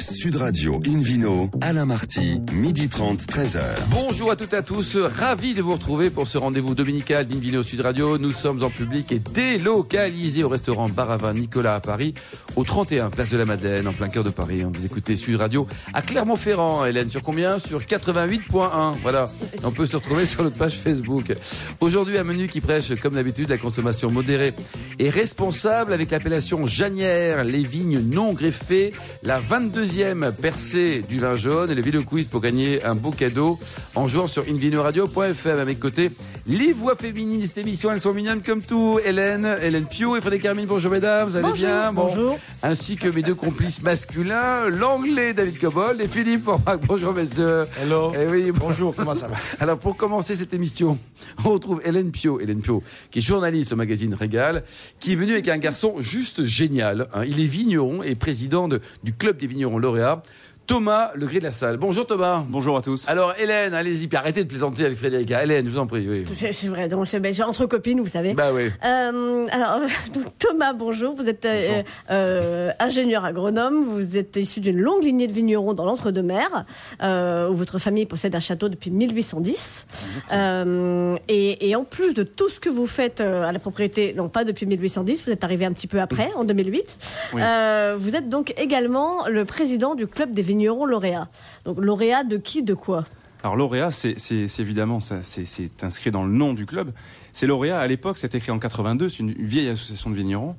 Sud 0.00 0.36
Radio 0.36 0.80
Invino, 0.86 1.50
Alain 1.60 1.84
Marty, 1.84 2.40
midi 2.52 2.88
30, 2.88 3.20
13h. 3.22 3.60
Bonjour 3.90 4.30
à 4.30 4.36
toutes 4.36 4.52
et 4.52 4.56
à 4.56 4.62
tous, 4.62 4.96
ravi 4.96 5.54
de 5.54 5.62
vous 5.62 5.72
retrouver 5.72 6.08
pour 6.08 6.28
ce 6.28 6.38
rendez-vous 6.38 6.76
dominical 6.76 7.26
d'Invino 7.26 7.64
Sud 7.64 7.80
Radio. 7.80 8.16
Nous 8.16 8.30
sommes 8.30 8.62
en 8.62 8.70
public 8.70 9.10
et 9.10 9.18
délocalisés 9.18 10.44
au 10.44 10.48
restaurant 10.48 10.88
Baravin 10.88 11.32
Nicolas 11.32 11.74
à 11.74 11.80
Paris, 11.80 12.14
au 12.54 12.62
31 12.62 13.10
Place 13.10 13.28
de 13.28 13.38
la 13.38 13.44
Madeleine, 13.44 13.88
en 13.88 13.92
plein 13.92 14.08
cœur 14.08 14.22
de 14.22 14.30
Paris. 14.30 14.62
Vous 14.62 14.84
écoutez 14.84 15.16
Sud 15.16 15.36
Radio 15.36 15.66
à 15.92 16.00
Clermont-Ferrand, 16.00 16.84
Hélène, 16.84 17.08
sur 17.08 17.22
combien? 17.22 17.58
Sur 17.58 17.80
88.1, 17.80 18.94
voilà. 19.02 19.24
On 19.64 19.72
peut 19.72 19.86
se 19.86 19.96
retrouver 19.96 20.26
sur 20.26 20.44
notre 20.44 20.58
page 20.58 20.78
Facebook. 20.78 21.34
Aujourd'hui, 21.80 22.18
un 22.18 22.24
menu 22.24 22.46
qui 22.46 22.60
prêche, 22.60 22.94
comme 23.02 23.14
d'habitude, 23.14 23.48
la 23.48 23.58
consommation 23.58 24.10
modérée 24.12 24.54
et 25.00 25.10
responsable 25.10 25.92
avec 25.92 26.10
l'appellation 26.10 26.68
Janière, 26.68 27.42
les 27.42 27.62
vignes 27.62 28.00
non 28.00 28.32
greffées, 28.32 28.92
la 29.24 29.40
22 29.40 29.87
deuxième 29.92 30.32
percée 30.38 31.02
du 31.08 31.18
vin 31.18 31.36
jaune 31.36 31.70
et 31.70 31.74
le 31.74 31.80
vidéo 31.80 32.02
quiz 32.02 32.26
pour 32.26 32.42
gagner 32.42 32.84
un 32.84 32.94
beau 32.94 33.10
cadeau 33.10 33.58
en 33.94 34.06
jouant 34.06 34.26
sur 34.26 34.42
invinoradio.fm. 34.46 35.58
À 35.58 35.64
mes 35.64 35.76
côtés, 35.76 36.10
les 36.46 36.74
voix 36.74 36.94
féminines 36.94 37.40
de 37.40 37.46
cette 37.46 37.56
émission, 37.56 37.90
elles 37.90 38.00
sont 38.00 38.12
mignonnes 38.12 38.42
comme 38.42 38.60
tout. 38.62 39.00
Hélène, 39.02 39.56
Hélène 39.62 39.86
Pio 39.86 40.14
et 40.14 40.20
Frédéric 40.20 40.42
Carmine, 40.42 40.66
bonjour 40.66 40.90
mesdames, 40.92 41.30
vous 41.30 41.38
allez 41.38 41.52
bien? 41.54 41.90
Bonjour. 41.94 42.38
Ainsi 42.62 42.96
que 42.96 43.08
mes 43.08 43.22
deux 43.22 43.34
complices 43.34 43.80
masculins, 43.80 44.68
l'anglais 44.68 45.32
David 45.32 45.58
Cobol 45.58 46.02
et 46.02 46.06
Philippe 46.06 46.44
Formac. 46.44 46.82
Bonjour 46.86 47.14
messieurs. 47.14 47.62
Hello. 47.80 48.12
Eh 48.14 48.30
oui, 48.30 48.50
Bonjour, 48.52 48.94
comment 48.94 49.14
ça 49.14 49.28
va? 49.28 49.36
Alors 49.58 49.78
pour 49.78 49.96
commencer 49.96 50.34
cette 50.34 50.52
émission, 50.52 50.98
on 51.46 51.48
retrouve 51.50 51.80
Hélène 51.82 52.10
Pio, 52.10 52.40
Hélène 52.40 52.60
Pio, 52.60 52.82
qui 53.10 53.20
est 53.20 53.22
journaliste 53.22 53.72
au 53.72 53.76
magazine 53.76 54.12
Régal, 54.12 54.64
qui 55.00 55.12
est 55.12 55.16
venue 55.16 55.32
avec 55.32 55.48
un 55.48 55.56
garçon 55.56 55.94
juste 56.00 56.44
génial. 56.44 57.08
hein. 57.14 57.24
Il 57.26 57.40
est 57.40 57.46
vigneron 57.46 58.02
et 58.02 58.14
président 58.16 58.68
de- 58.68 58.82
du 59.02 59.14
club 59.14 59.38
des 59.38 59.46
vignerons 59.46 59.77
lauréats. 59.78 60.22
Thomas 60.68 61.12
Le 61.14 61.24
Gris 61.24 61.38
de 61.38 61.44
la 61.44 61.50
Salle. 61.50 61.78
Bonjour 61.78 62.06
Thomas. 62.06 62.44
Bonjour 62.46 62.76
à 62.76 62.82
tous. 62.82 63.08
Alors 63.08 63.32
Hélène, 63.38 63.72
allez-y, 63.72 64.06
puis 64.06 64.18
arrêtez 64.18 64.44
de 64.44 64.48
plaisanter 64.48 64.84
avec 64.84 64.98
Frédéric. 64.98 65.30
Hélène, 65.30 65.64
je 65.64 65.70
vous 65.70 65.78
en 65.78 65.86
prie. 65.86 66.06
Oui. 66.06 66.24
C'est 66.30 66.68
vrai, 66.68 66.88
donc 66.88 67.06
c'est 67.06 67.20
ben, 67.20 67.32
j'ai 67.32 67.42
entre 67.42 67.64
copines, 67.64 68.02
vous 68.02 68.06
savez. 68.06 68.34
Bah 68.34 68.50
oui. 68.52 68.70
Euh, 68.84 69.46
alors, 69.50 69.80
donc, 70.14 70.24
Thomas, 70.38 70.74
bonjour. 70.74 71.14
Vous 71.14 71.24
êtes 71.24 71.46
euh, 71.46 71.82
euh, 72.10 72.70
ingénieur 72.78 73.24
agronome. 73.24 73.84
Vous 73.84 74.18
êtes 74.18 74.36
issu 74.36 74.60
d'une 74.60 74.78
longue 74.78 75.04
lignée 75.04 75.26
de 75.26 75.32
vignerons 75.32 75.72
dans 75.72 75.86
l'entre-deux-mer, 75.86 76.66
euh, 77.02 77.48
où 77.48 77.54
votre 77.54 77.78
famille 77.78 78.04
possède 78.04 78.34
un 78.34 78.40
château 78.40 78.68
depuis 78.68 78.90
1810. 78.90 79.86
Euh, 80.32 81.16
et, 81.28 81.70
et 81.70 81.76
en 81.76 81.84
plus 81.84 82.12
de 82.12 82.24
tout 82.24 82.50
ce 82.50 82.60
que 82.60 82.68
vous 82.68 82.86
faites 82.86 83.22
euh, 83.22 83.44
à 83.44 83.52
la 83.52 83.58
propriété, 83.58 84.12
non 84.14 84.28
pas 84.28 84.44
depuis 84.44 84.66
1810, 84.66 85.24
vous 85.24 85.30
êtes 85.32 85.44
arrivé 85.44 85.64
un 85.64 85.72
petit 85.72 85.86
peu 85.86 85.98
après, 85.98 86.30
en 86.36 86.44
2008. 86.44 86.98
Oui. 87.32 87.40
Euh, 87.42 87.96
vous 87.98 88.14
êtes 88.14 88.28
donc 88.28 88.52
également 88.58 89.26
le 89.28 89.46
président 89.46 89.94
du 89.94 90.06
club 90.06 90.34
des 90.34 90.42
vignerons 90.42 90.57
lauréats. 90.66 91.28
Donc 91.64 91.78
lauréat 91.78 92.24
de 92.24 92.36
qui, 92.36 92.62
de 92.62 92.74
quoi? 92.74 93.04
Alors 93.42 93.56
lauréat, 93.56 93.90
c'est 93.90 94.16
évidemment, 94.58 94.98
c'est- 95.00 95.84
inscrit 95.84 96.10
dans 96.10 96.24
le 96.24 96.32
nom 96.32 96.54
du 96.54 96.66
club. 96.66 96.92
C'est 97.32 97.46
lauréat, 97.46 97.78
à 97.78 97.86
l'époque, 97.86 98.18
c'était 98.18 98.38
écrit 98.38 98.50
en 98.50 98.58
82, 98.58 99.08
c'est 99.10 99.18
une 99.20 99.32
vieille 99.32 99.68
association 99.68 100.10
de 100.10 100.16
vignerons. 100.16 100.56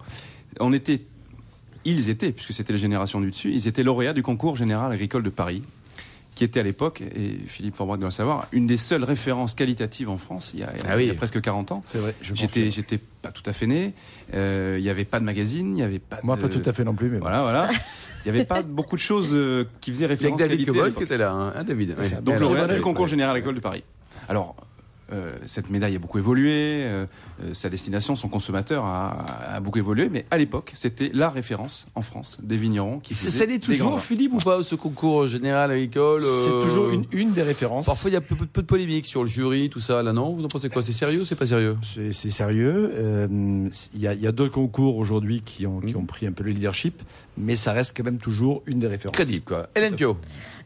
On 0.62 0.72
était, 0.72 1.02
ils 1.84 2.10
étaient, 2.10 2.32
puisque 2.32 2.54
c'était 2.54 2.72
les 2.74 2.80
générations 2.80 3.20
du 3.20 3.32
dessus, 3.32 3.52
ils 3.52 3.68
étaient 3.68 3.84
lauréats 3.84 4.14
du 4.14 4.24
concours 4.24 4.56
général 4.56 4.92
agricole 4.94 5.24
de 5.24 5.30
Paris, 5.30 5.62
qui 6.40 6.46
était 6.46 6.62
à 6.62 6.64
l'époque, 6.64 7.02
et 7.02 7.36
Philippe 7.48 7.76
Forbrac 7.76 8.00
doit 8.00 8.08
le 8.08 8.14
savoir, 8.14 8.48
une 8.54 8.66
des 8.66 8.78
seules 8.78 9.04
références 9.04 9.54
qualitatives 9.54 10.08
en 10.10 10.18
France, 10.18 10.52
il 10.54 10.62
y 10.62 10.64
a, 10.64 10.72
Ah 10.88 10.96
oui. 10.96 11.04
il 11.04 11.08
y 11.08 11.12
a 11.12 11.14
presque 11.14 11.42
40 11.42 11.74
ans. 11.74 11.82
C'est 11.86 11.98
vrai, 11.98 12.16
je 12.22 12.34
J'étais, 12.34 12.72
j'étais 12.72 12.98
pas 12.98 13.34
tout 13.34 13.44
à 13.46 13.52
fait 13.52 13.68
né. 13.68 13.92
euh, 14.34 14.78
Il 14.80 14.84
n'y 14.84 14.90
avait 14.90 15.04
pas 15.04 15.20
de 15.20 15.26
magazine, 15.26 15.68
il 15.68 15.74
n'y 15.74 15.84
avait 15.84 16.00
pas 16.00 16.20
Moi, 16.24 16.38
de... 16.38 16.42
pas 16.42 16.48
tout 16.48 16.62
à 16.64 16.72
fait 16.72 16.86
non 16.86 16.94
plus, 16.94 17.10
mais 17.10 17.18
bon. 17.18 17.24
Voilà, 17.26 17.42
voilà. 17.42 17.70
Il 18.24 18.32
n'y 18.32 18.38
avait 18.38 18.46
pas 18.46 18.62
beaucoup 18.66 18.96
de 18.96 19.02
choses 19.02 19.32
euh, 19.34 19.66
qui 19.82 19.92
faisaient 19.92 20.06
Il 20.06 20.08
y 20.08 20.12
a 20.12 20.16
référence 20.16 20.40
que 20.42 20.48
David 20.48 20.70
à 20.70 20.72
Cobol 20.72 20.94
qui 20.94 21.04
était 21.04 21.18
là, 21.18 21.32
hein, 21.34 21.54
hein, 21.58 21.64
David. 21.66 21.96
Donc 22.24 22.38
du 22.38 22.46
oui, 22.46 22.80
concours 22.82 23.08
général 23.08 23.38
école 23.38 23.56
de 23.56 23.60
Paris. 23.60 23.84
Alors, 24.30 24.56
euh, 25.12 25.36
cette 25.46 25.70
médaille 25.70 25.96
a 25.96 26.00
beaucoup 26.00 26.18
évolué, 26.18 26.84
euh, 26.84 27.06
euh, 27.44 27.54
sa 27.54 27.70
destination, 27.70 28.16
son 28.16 28.30
consommateur 28.30 28.86
a, 28.86 29.26
a 29.56 29.60
beaucoup 29.60 29.80
évolué, 29.80 30.10
mais 30.10 30.26
à 30.32 30.38
l'époque, 30.38 30.72
c'était 30.76 31.10
la 31.14 31.30
référence 31.30 31.88
en 31.96 32.02
France 32.02 32.38
des 32.44 32.58
vignerons 32.58 33.00
qui 33.00 33.14
C'est- 33.14 33.26
faisaient 33.28 33.40
Ça 33.40 33.46
l'est 33.46 33.60
toujours. 33.60 34.00
Philippe, 34.00 34.34
ou 34.34 34.38
pas, 34.38 34.62
ce 34.64 34.76
concours 34.76 35.28
général 35.28 35.72
agricole 35.72 36.22
C'est 36.22 36.50
euh, 36.50 36.62
toujours 36.64 36.90
une, 36.90 37.06
une 37.12 37.32
des 37.32 37.44
références. 37.44 37.86
Parfois, 37.86 38.10
il 38.10 38.14
y 38.14 38.18
a 38.18 38.22
peu, 38.22 38.36
peu- 38.36 38.46
peu 38.46 38.62
de 38.62 38.68
polémique 38.68 39.06
sur 39.06 39.24
le 39.24 39.30
jury, 39.30 39.70
tout 39.70 39.80
ça, 39.80 40.04
là, 40.04 40.14
non? 40.14 40.34
Vous 40.34 40.44
en 40.44 40.48
pensez 40.48 40.70
quoi? 40.70 40.82
C'est 40.84 40.92
sérieux 40.94 41.22
ou 41.22 41.26
c'est 41.26 41.40
pas 41.40 41.48
sérieux? 41.48 41.78
C'est 41.82 42.12
c'est 42.14 42.30
sérieux. 42.30 42.92
Euh, 42.94 43.28
Il 43.94 44.02
y 44.02 44.08
a, 44.08 44.14
il 44.14 44.22
y 44.22 44.28
a 44.28 44.32
d'autres 44.32 44.54
concours 44.54 44.98
aujourd'hui 44.98 45.42
qui 45.42 45.66
Mhm. 45.68 45.96
ont 45.96 46.06
pris 46.06 46.28
un 46.28 46.32
peu 46.32 46.44
le 46.44 46.52
leadership, 46.52 47.02
mais 47.38 47.56
ça 47.56 47.72
reste 47.74 47.96
quand 47.96 48.04
même 48.04 48.18
toujours 48.18 48.62
une 48.66 48.80
des 48.80 48.88
références. 48.88 49.16
Crédible, 49.16 49.46
quoi. 49.46 49.68
Hélène 49.76 49.96
Pio. 49.96 50.18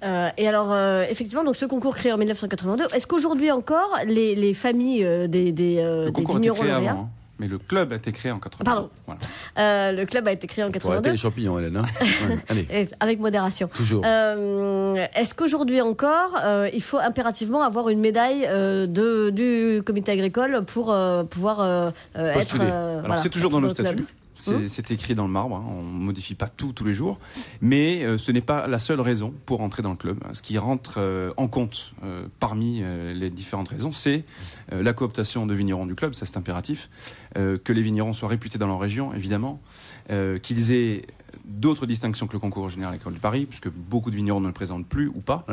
Euh, 0.03 0.29
et 0.37 0.47
alors, 0.47 0.67
euh, 0.71 1.05
effectivement, 1.09 1.43
donc 1.43 1.55
ce 1.55 1.65
concours 1.65 1.95
créé 1.95 2.11
en 2.11 2.17
1982, 2.17 2.85
est-ce 2.95 3.07
qu'aujourd'hui 3.07 3.51
encore, 3.51 3.89
les, 4.05 4.35
les 4.35 4.53
familles 4.53 5.03
euh, 5.05 5.27
des, 5.27 5.51
des, 5.51 5.77
euh, 5.79 6.05
Le 6.05 6.11
des 6.11 6.23
concours 6.23 6.35
a 6.35 6.39
été 6.39 6.49
vignerons 6.49 6.59
créé 6.61 6.71
lauréats, 6.71 6.91
avant, 6.91 7.01
hein, 7.03 7.09
mais 7.39 7.47
le 7.47 7.57
club 7.57 7.93
a 7.93 7.95
été 7.95 8.11
créé 8.11 8.31
en 8.31 8.39
80. 8.39 8.63
Pardon. 8.65 8.89
Voilà. 9.07 9.19
euh, 9.59 9.91
le 9.93 10.05
club 10.05 10.27
a 10.27 10.31
été 10.33 10.45
créé 10.47 10.63
en 10.63 10.67
Faut 10.67 10.91
arrêter 10.91 11.09
82, 11.09 11.11
les 11.11 11.17
champignons, 11.17 11.57
Hélène. 11.59 11.77
hein. 11.77 11.85
Ouais, 12.29 12.37
Allez, 12.49 12.67
et 12.69 12.87
avec 12.99 13.19
modération. 13.19 13.67
toujours. 13.73 14.03
Euh, 14.05 15.05
est-ce 15.15 15.33
qu'aujourd'hui 15.33 15.79
encore, 15.81 16.37
euh, 16.43 16.69
il 16.73 16.81
faut 16.83 16.97
impérativement 16.99 17.63
avoir 17.63 17.89
une 17.89 17.99
médaille 17.99 18.45
euh, 18.47 18.85
de, 18.87 19.29
du 19.29 19.81
comité 19.83 20.11
agricole 20.11 20.63
pour 20.65 20.91
euh, 20.91 21.23
pouvoir 21.23 21.91
être. 22.15 22.55
Euh, 22.59 22.93
Alors 22.99 23.05
voilà, 23.05 23.17
c'est 23.21 23.29
toujours 23.29 23.49
être 23.49 23.53
dans 23.53 23.61
nos 23.61 23.67
le 23.69 23.73
club 23.73 23.87
statuts. 23.87 24.05
C'est 24.35 24.53
Hum. 24.55 24.67
c'est 24.67 24.91
écrit 24.91 25.13
dans 25.15 25.25
le 25.25 25.31
marbre, 25.31 25.55
hein, 25.55 25.65
on 25.69 25.81
modifie 25.83 26.35
pas 26.35 26.47
tout 26.47 26.73
tous 26.73 26.83
les 26.85 26.93
jours, 26.93 27.19
mais 27.61 28.03
euh, 28.03 28.17
ce 28.17 28.31
n'est 28.31 28.41
pas 28.41 28.67
la 28.67 28.79
seule 28.79 28.99
raison 28.99 29.33
pour 29.45 29.61
entrer 29.61 29.83
dans 29.83 29.91
le 29.91 29.95
club. 29.95 30.17
Ce 30.33 30.41
qui 30.41 30.57
rentre 30.57 30.95
euh, 30.97 31.31
en 31.37 31.47
compte 31.47 31.93
euh, 32.03 32.25
parmi 32.39 32.79
euh, 32.81 33.13
les 33.13 33.29
différentes 33.29 33.69
raisons, 33.69 33.91
c'est 33.91 34.23
euh, 34.71 34.81
la 34.81 34.93
cooptation 34.93 35.45
de 35.45 35.53
vignerons 35.53 35.85
du 35.85 35.95
club, 35.95 36.13
ça 36.15 36.25
c'est 36.25 36.37
impératif, 36.37 36.89
euh, 37.37 37.57
que 37.63 37.73
les 37.73 37.81
vignerons 37.81 38.13
soient 38.13 38.29
réputés 38.29 38.57
dans 38.57 38.67
leur 38.67 38.79
région, 38.79 39.13
évidemment, 39.13 39.61
euh, 40.09 40.39
qu'ils 40.39 40.71
aient 40.71 41.03
d'autres 41.45 41.85
distinctions 41.85 42.27
que 42.27 42.33
le 42.33 42.39
concours 42.39 42.69
général 42.69 42.95
école 42.95 43.13
de 43.13 43.19
Paris, 43.19 43.45
puisque 43.45 43.69
beaucoup 43.69 44.11
de 44.11 44.15
vignerons 44.15 44.39
ne 44.41 44.47
le 44.47 44.53
présentent 44.53 44.87
plus 44.87 45.07
ou 45.07 45.19
pas. 45.21 45.45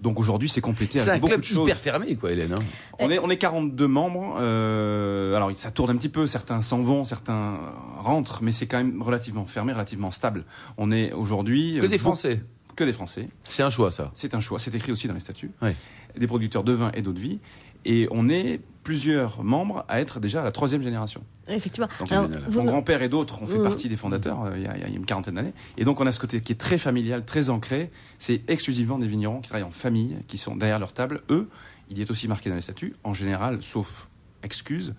Donc 0.00 0.20
aujourd'hui, 0.20 0.48
c'est 0.50 0.60
complété 0.60 0.98
C'est 0.98 1.06
un 1.08 1.12
avec 1.12 1.22
beaucoup 1.22 1.30
club 1.30 1.40
de 1.40 1.46
choses. 1.46 1.64
hyper 1.66 1.78
fermé, 1.78 2.14
quoi, 2.16 2.30
Hélène. 2.30 2.52
hein. 2.52 2.62
On 2.98 3.10
est, 3.10 3.18
on 3.18 3.30
est 3.30 3.38
42 3.38 3.86
membres. 3.88 4.36
euh, 4.38 5.34
alors, 5.34 5.50
ça 5.54 5.70
tourne 5.70 5.90
un 5.90 5.96
petit 5.96 6.10
peu. 6.10 6.26
Certains 6.26 6.60
s'en 6.60 6.82
vont, 6.82 7.04
certains 7.04 7.58
rentrent, 7.98 8.42
mais 8.42 8.52
c'est 8.52 8.66
quand 8.66 8.76
même 8.76 9.00
relativement 9.00 9.46
fermé, 9.46 9.72
relativement 9.72 10.10
stable. 10.10 10.44
On 10.76 10.92
est 10.92 11.12
aujourd'hui 11.12 11.78
Que 11.80 11.86
euh, 11.86 11.88
des 11.88 11.96
Français. 11.98 12.40
que 12.76 12.84
des 12.84 12.92
Français. 12.92 13.30
C'est 13.44 13.62
un 13.62 13.70
choix, 13.70 13.90
ça. 13.90 14.10
C'est 14.12 14.34
un 14.34 14.40
choix. 14.40 14.58
C'est 14.58 14.74
écrit 14.74 14.92
aussi 14.92 15.08
dans 15.08 15.14
les 15.14 15.20
statuts. 15.20 15.50
Ouais. 15.62 15.74
Des 16.18 16.26
producteurs 16.26 16.64
de 16.64 16.72
vin 16.72 16.90
et 16.94 17.02
d'eau 17.02 17.12
de 17.12 17.20
vie. 17.20 17.38
Et 17.84 18.08
on 18.10 18.28
est 18.28 18.60
plusieurs 18.82 19.42
membres 19.44 19.84
à 19.88 20.00
être 20.00 20.20
déjà 20.20 20.40
à 20.40 20.44
la 20.44 20.52
troisième 20.52 20.82
génération. 20.82 21.22
Effectivement. 21.48 21.88
Donc, 21.98 22.10
Alors, 22.12 22.28
Mon 22.50 22.62
me- 22.62 22.68
grand-père 22.70 23.02
et 23.02 23.08
d'autres 23.08 23.42
ont 23.42 23.46
fait 23.46 23.58
Mhm. 23.58 23.64
partie 23.64 23.88
des 23.88 23.96
fondateurs 23.96 24.44
euh, 24.44 24.56
il 24.56 24.62
y, 24.62 24.66
a, 24.66 24.76
il 24.76 24.82
y 24.82 24.84
a 24.84 24.88
une 24.88 25.04
quarantaine 25.06 25.34
d'années. 25.34 25.52
Et 25.76 25.84
donc 25.84 26.00
on 26.00 26.06
a 26.06 26.12
ce 26.12 26.18
côté 26.20 26.40
qui 26.40 26.52
est 26.52 26.56
très 26.56 26.78
familial, 26.78 27.24
très 27.24 27.48
ancré. 27.50 27.90
C'est 28.18 28.48
exclusivement 28.48 28.98
des 28.98 29.06
vignerons 29.06 29.40
qui 29.40 29.48
travaillent 29.48 29.66
en 29.66 29.70
famille, 29.72 30.16
qui 30.28 30.38
sont 30.38 30.56
derrière 30.56 30.78
leur 30.78 30.92
table. 30.92 31.22
Eux, 31.30 31.48
il 31.90 31.98
y 31.98 32.02
est 32.02 32.10
aussi 32.10 32.26
marqué 32.28 32.48
dans 32.50 32.56
les 32.56 32.62
statuts, 32.62 32.94
en 33.04 33.14
général, 33.14 33.58
sauf 33.62 34.08
excuse, 34.42 34.94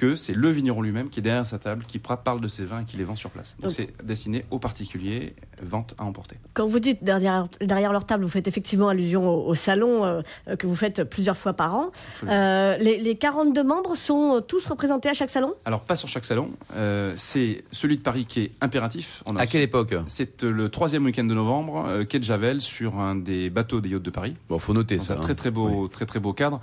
que 0.00 0.16
c'est 0.16 0.32
le 0.32 0.48
vigneron 0.48 0.80
lui-même 0.80 1.10
qui 1.10 1.18
est 1.20 1.22
derrière 1.22 1.44
sa 1.44 1.58
table, 1.58 1.84
qui 1.86 1.98
parle 1.98 2.40
de 2.40 2.48
ses 2.48 2.64
vins 2.64 2.80
et 2.80 2.84
qui 2.86 2.96
les 2.96 3.04
vend 3.04 3.16
sur 3.16 3.28
place. 3.28 3.54
Donc 3.60 3.70
c'est 3.70 3.88
destiné 4.02 4.46
aux 4.50 4.58
particuliers, 4.58 5.34
vente 5.62 5.94
à 5.98 6.04
emporter. 6.04 6.36
Quand 6.54 6.64
vous 6.64 6.78
dites 6.80 7.04
derrière, 7.04 7.48
derrière 7.60 7.92
leur 7.92 8.06
table, 8.06 8.24
vous 8.24 8.30
faites 8.30 8.48
effectivement 8.48 8.88
allusion 8.88 9.28
au, 9.28 9.46
au 9.50 9.54
salon 9.54 10.04
euh, 10.06 10.22
euh, 10.48 10.56
que 10.56 10.66
vous 10.66 10.74
faites 10.74 11.04
plusieurs 11.04 11.36
fois 11.36 11.52
par 11.52 11.74
an. 11.74 11.90
Euh, 12.26 12.78
les, 12.78 12.98
les 12.98 13.16
42 13.16 13.62
membres 13.62 13.94
sont 13.94 14.42
tous 14.48 14.64
représentés 14.64 15.10
à 15.10 15.12
chaque 15.12 15.30
salon? 15.30 15.52
Alors 15.66 15.82
pas 15.82 15.96
sur 15.96 16.08
chaque 16.08 16.24
salon, 16.24 16.50
euh, 16.76 17.12
c'est 17.16 17.62
celui 17.70 17.98
de 17.98 18.02
Paris 18.02 18.24
qui 18.24 18.40
est 18.40 18.52
impératif. 18.62 19.22
On 19.26 19.36
a 19.36 19.42
À 19.42 19.46
quelle 19.46 19.60
époque? 19.62 19.94
C'est 20.06 20.42
le 20.44 20.70
troisième 20.70 21.04
week-end 21.04 21.24
de 21.24 21.34
novembre, 21.34 21.84
euh, 21.86 22.04
quai 22.06 22.18
de 22.18 22.24
Javel, 22.24 22.62
sur 22.62 22.98
un 22.98 23.16
des 23.16 23.50
bateaux 23.50 23.82
des 23.82 23.90
yachts 23.90 24.02
de 24.02 24.10
Paris. 24.10 24.32
Bon, 24.48 24.58
faut 24.58 24.72
noter 24.72 24.96
Dans 24.96 25.04
ça. 25.04 25.12
un 25.12 25.16
très 25.16 25.32
hein. 25.32 25.34
très 25.36 25.50
beau, 25.50 25.88
très 25.88 26.06
très 26.06 26.20
beau 26.20 26.32
cadre. 26.32 26.60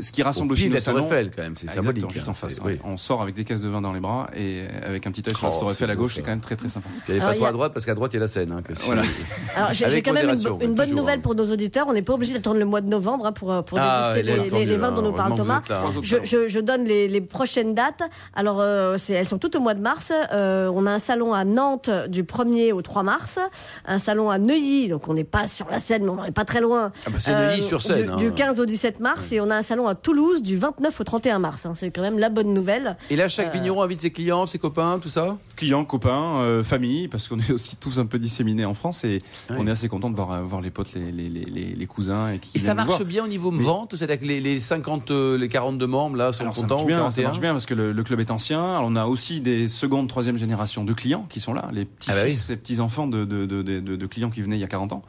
Ce 0.00 0.12
qui 0.12 0.22
Au 0.22 0.26
rassemble 0.26 0.52
aussi 0.52 0.62
pied 0.62 0.70
de 0.70 0.74
nos 0.76 0.80
salons. 0.80 1.06
Eiffel, 1.06 1.30
quand 1.34 1.42
même, 1.42 1.56
c'est 1.56 1.66
Exactement, 1.66 1.92
symbolique. 1.94 2.10
juste 2.12 2.28
hein. 2.28 2.30
en 2.30 2.34
face. 2.34 2.54
C'est- 2.54 2.62
ouais. 2.62 2.73
Oui. 2.74 2.80
On 2.84 2.96
sort 2.96 3.22
avec 3.22 3.34
des 3.34 3.44
caisses 3.44 3.60
de 3.60 3.68
vin 3.68 3.80
dans 3.80 3.92
les 3.92 4.00
bras 4.00 4.28
et 4.36 4.62
avec 4.86 5.06
un 5.06 5.10
petit 5.10 5.22
œil 5.28 5.34
sur 5.34 5.48
Oh, 5.48 5.52
la 5.52 5.58
Tour 5.60 5.70
Eiffel 5.70 5.88
c'est 5.88 5.92
à 5.92 5.96
gauche, 5.96 6.14
c'est 6.14 6.22
quand 6.22 6.30
même 6.30 6.40
très 6.40 6.56
très 6.56 6.68
sympa. 6.68 6.88
Il 7.08 7.14
n'y 7.14 7.20
avait 7.20 7.28
pas 7.30 7.34
trop 7.36 7.44
a- 7.46 7.48
à 7.48 7.52
droite 7.52 7.72
parce 7.72 7.86
qu'à 7.86 7.94
droite 7.94 8.12
il 8.12 8.16
y 8.16 8.18
a 8.18 8.20
la 8.20 8.28
Seine. 8.28 8.52
hein, 8.52 8.62
Voilà. 8.86 9.02
Alors 9.56 9.72
j'ai 9.72 10.02
quand 10.02 10.12
même 10.12 10.30
une, 10.30 10.74
bonne 10.74 10.76
toujours, 10.86 10.96
nouvelle 11.00 11.20
pour 11.20 11.34
nos 11.34 11.50
auditeurs. 11.52 11.86
On 11.88 11.92
n'est 11.92 12.02
pas 12.02 12.14
obligé 12.14 12.32
d'attendre 12.34 12.58
le 12.58 12.64
mois 12.64 12.80
de 12.80 12.88
novembre 12.88 13.26
hein, 13.26 13.32
pour, 13.32 13.64
pour 13.64 13.78
Ah, 13.80 14.12
déguster 14.14 14.64
les, 14.64 14.76
vins 14.76 14.92
dont 14.92 14.98
hein. 14.98 15.02
nous 15.02 15.12
parle 15.12 15.34
Thomas. 15.34 15.62
Je, 16.02 16.08
salons. 16.08 16.24
je- 16.24 16.48
je 16.48 16.60
donne 16.60 16.84
les, 16.84 17.08
les 17.08 17.20
prochaines 17.20 17.74
dates. 17.74 18.02
Alors, 18.34 18.58
euh, 18.60 18.96
elles 19.10 19.28
sont 19.28 19.38
toutes 19.38 19.56
au 19.56 19.60
mois 19.60 19.74
de 19.74 19.80
mars. 19.80 20.12
Euh, 20.32 20.70
on 20.74 20.86
a 20.86 20.92
un 20.92 20.98
salon 20.98 21.34
à 21.34 21.44
Nantes 21.44 21.90
du 22.08 22.24
1er 22.24 22.72
au 22.72 22.82
3 22.82 23.02
mars, 23.02 23.38
un 23.86 23.98
salon 23.98 24.30
à 24.30 24.38
Neuilly, 24.38 24.88
donc 24.88 25.08
on 25.08 25.14
n'est 25.14 25.24
pas 25.24 25.46
sur 25.46 25.66
la 25.70 25.78
Seine, 25.78 26.04
mais 26.04 26.10
on 26.10 26.22
n'est 26.22 26.30
pas 26.32 26.44
très 26.44 26.60
loin. 26.60 26.92
Ah 27.06 27.10
bah, 27.10 27.16
c'est 27.18 27.32
Euh, 27.34 27.48
Neuilly-sur-Seine, 27.50 28.02
Du, 28.06 28.10
hein. 28.12 28.16
du 28.16 28.30
15 28.32 28.60
au 28.60 28.66
17 28.66 29.00
mars, 29.00 29.32
et 29.32 29.40
on 29.40 29.50
a 29.50 29.56
un 29.56 29.62
salon 29.62 29.86
à 29.88 29.94
Toulouse 29.94 30.42
du 30.42 30.56
29 30.56 31.00
au 31.00 31.04
31 31.04 31.38
mars. 31.38 31.66
C'est 31.74 31.90
quand 31.90 32.02
même 32.02 32.18
la 32.18 32.28
bonne 32.30 32.53
bonnes 32.54 32.62
nouvelles. 32.62 32.96
Et 33.10 33.16
là, 33.16 33.28
chaque 33.28 33.48
Euh, 33.48 33.50
vigneron 33.50 33.82
invite 33.82 34.00
ses 34.00 34.10
clients, 34.10 34.46
ses 34.46 34.58
copains, 34.58 34.98
tout 35.00 35.08
ça? 35.08 35.38
Clients, 35.56 35.84
copains, 35.84 36.40
euh, 36.40 36.62
famille, 36.64 37.08
parce 37.08 37.28
qu'on 37.28 37.38
est 37.40 37.50
aussi 37.52 37.76
tous 37.76 37.98
un 37.98 38.06
peu 38.06 38.18
disséminés 38.18 38.64
en 38.64 38.74
France 38.74 39.04
et 39.04 39.20
Ouais. 39.50 39.56
on 39.58 39.66
est 39.66 39.70
assez 39.70 39.88
content 39.88 40.10
de 40.10 40.16
voir, 40.16 40.32
euh, 40.32 40.42
voir 40.42 40.60
les 40.60 40.70
potes, 40.70 40.94
les, 40.94 41.10
les, 41.12 41.28
les, 41.28 41.44
les- 41.44 41.74
les 41.74 41.86
cousins. 41.86 42.30
Et, 42.32 42.38
qui 42.38 42.50
Et 42.54 42.58
ça 42.58 42.74
marche 42.74 42.88
voir. 42.88 43.04
bien 43.04 43.24
au 43.24 43.28
niveau 43.28 43.50
Mais- 43.50 43.64
vente 43.64 43.94
C'est-à-dire 43.96 44.20
que 44.20 44.24
les, 44.24 44.40
les 44.40 44.60
50, 44.60 45.10
euh, 45.10 45.36
les 45.36 45.48
42 45.48 45.86
membres 45.86 46.16
là 46.16 46.32
sont 46.32 46.42
Alors, 46.42 46.54
ça 46.56 46.62
contents 46.62 46.74
marche 46.76 46.84
ou 46.84 46.86
bien, 46.86 46.98
ça 46.98 47.02
41? 47.22 47.24
marche 47.28 47.40
bien 47.40 47.52
parce 47.52 47.66
que 47.66 47.74
le, 47.74 47.92
le 47.92 48.02
club 48.04 48.20
est 48.20 48.30
ancien. 48.30 48.62
Alors, 48.64 48.84
on 48.88 48.96
a 48.96 49.06
aussi 49.06 49.40
des 49.40 49.68
secondes, 49.68 50.08
troisième 50.08 50.38
génération 50.38 50.84
de 50.84 50.92
clients 50.92 51.26
qui 51.28 51.40
sont 51.40 51.52
là, 51.54 51.68
les 51.72 51.84
petits 51.84 52.10
Ah 52.10 52.14
bah 52.14 52.24
petits 52.24 52.80
enfants 52.80 53.06
de, 53.06 53.24
de, 53.24 53.46
de, 53.46 53.62
de- 53.62 53.96
de 53.96 54.06
clients 54.06 54.30
qui 54.30 54.40
venaient 54.42 54.56
il 54.56 54.60
y 54.60 54.64
a 54.64 54.68
40 54.68 54.92
ans. 54.92 55.02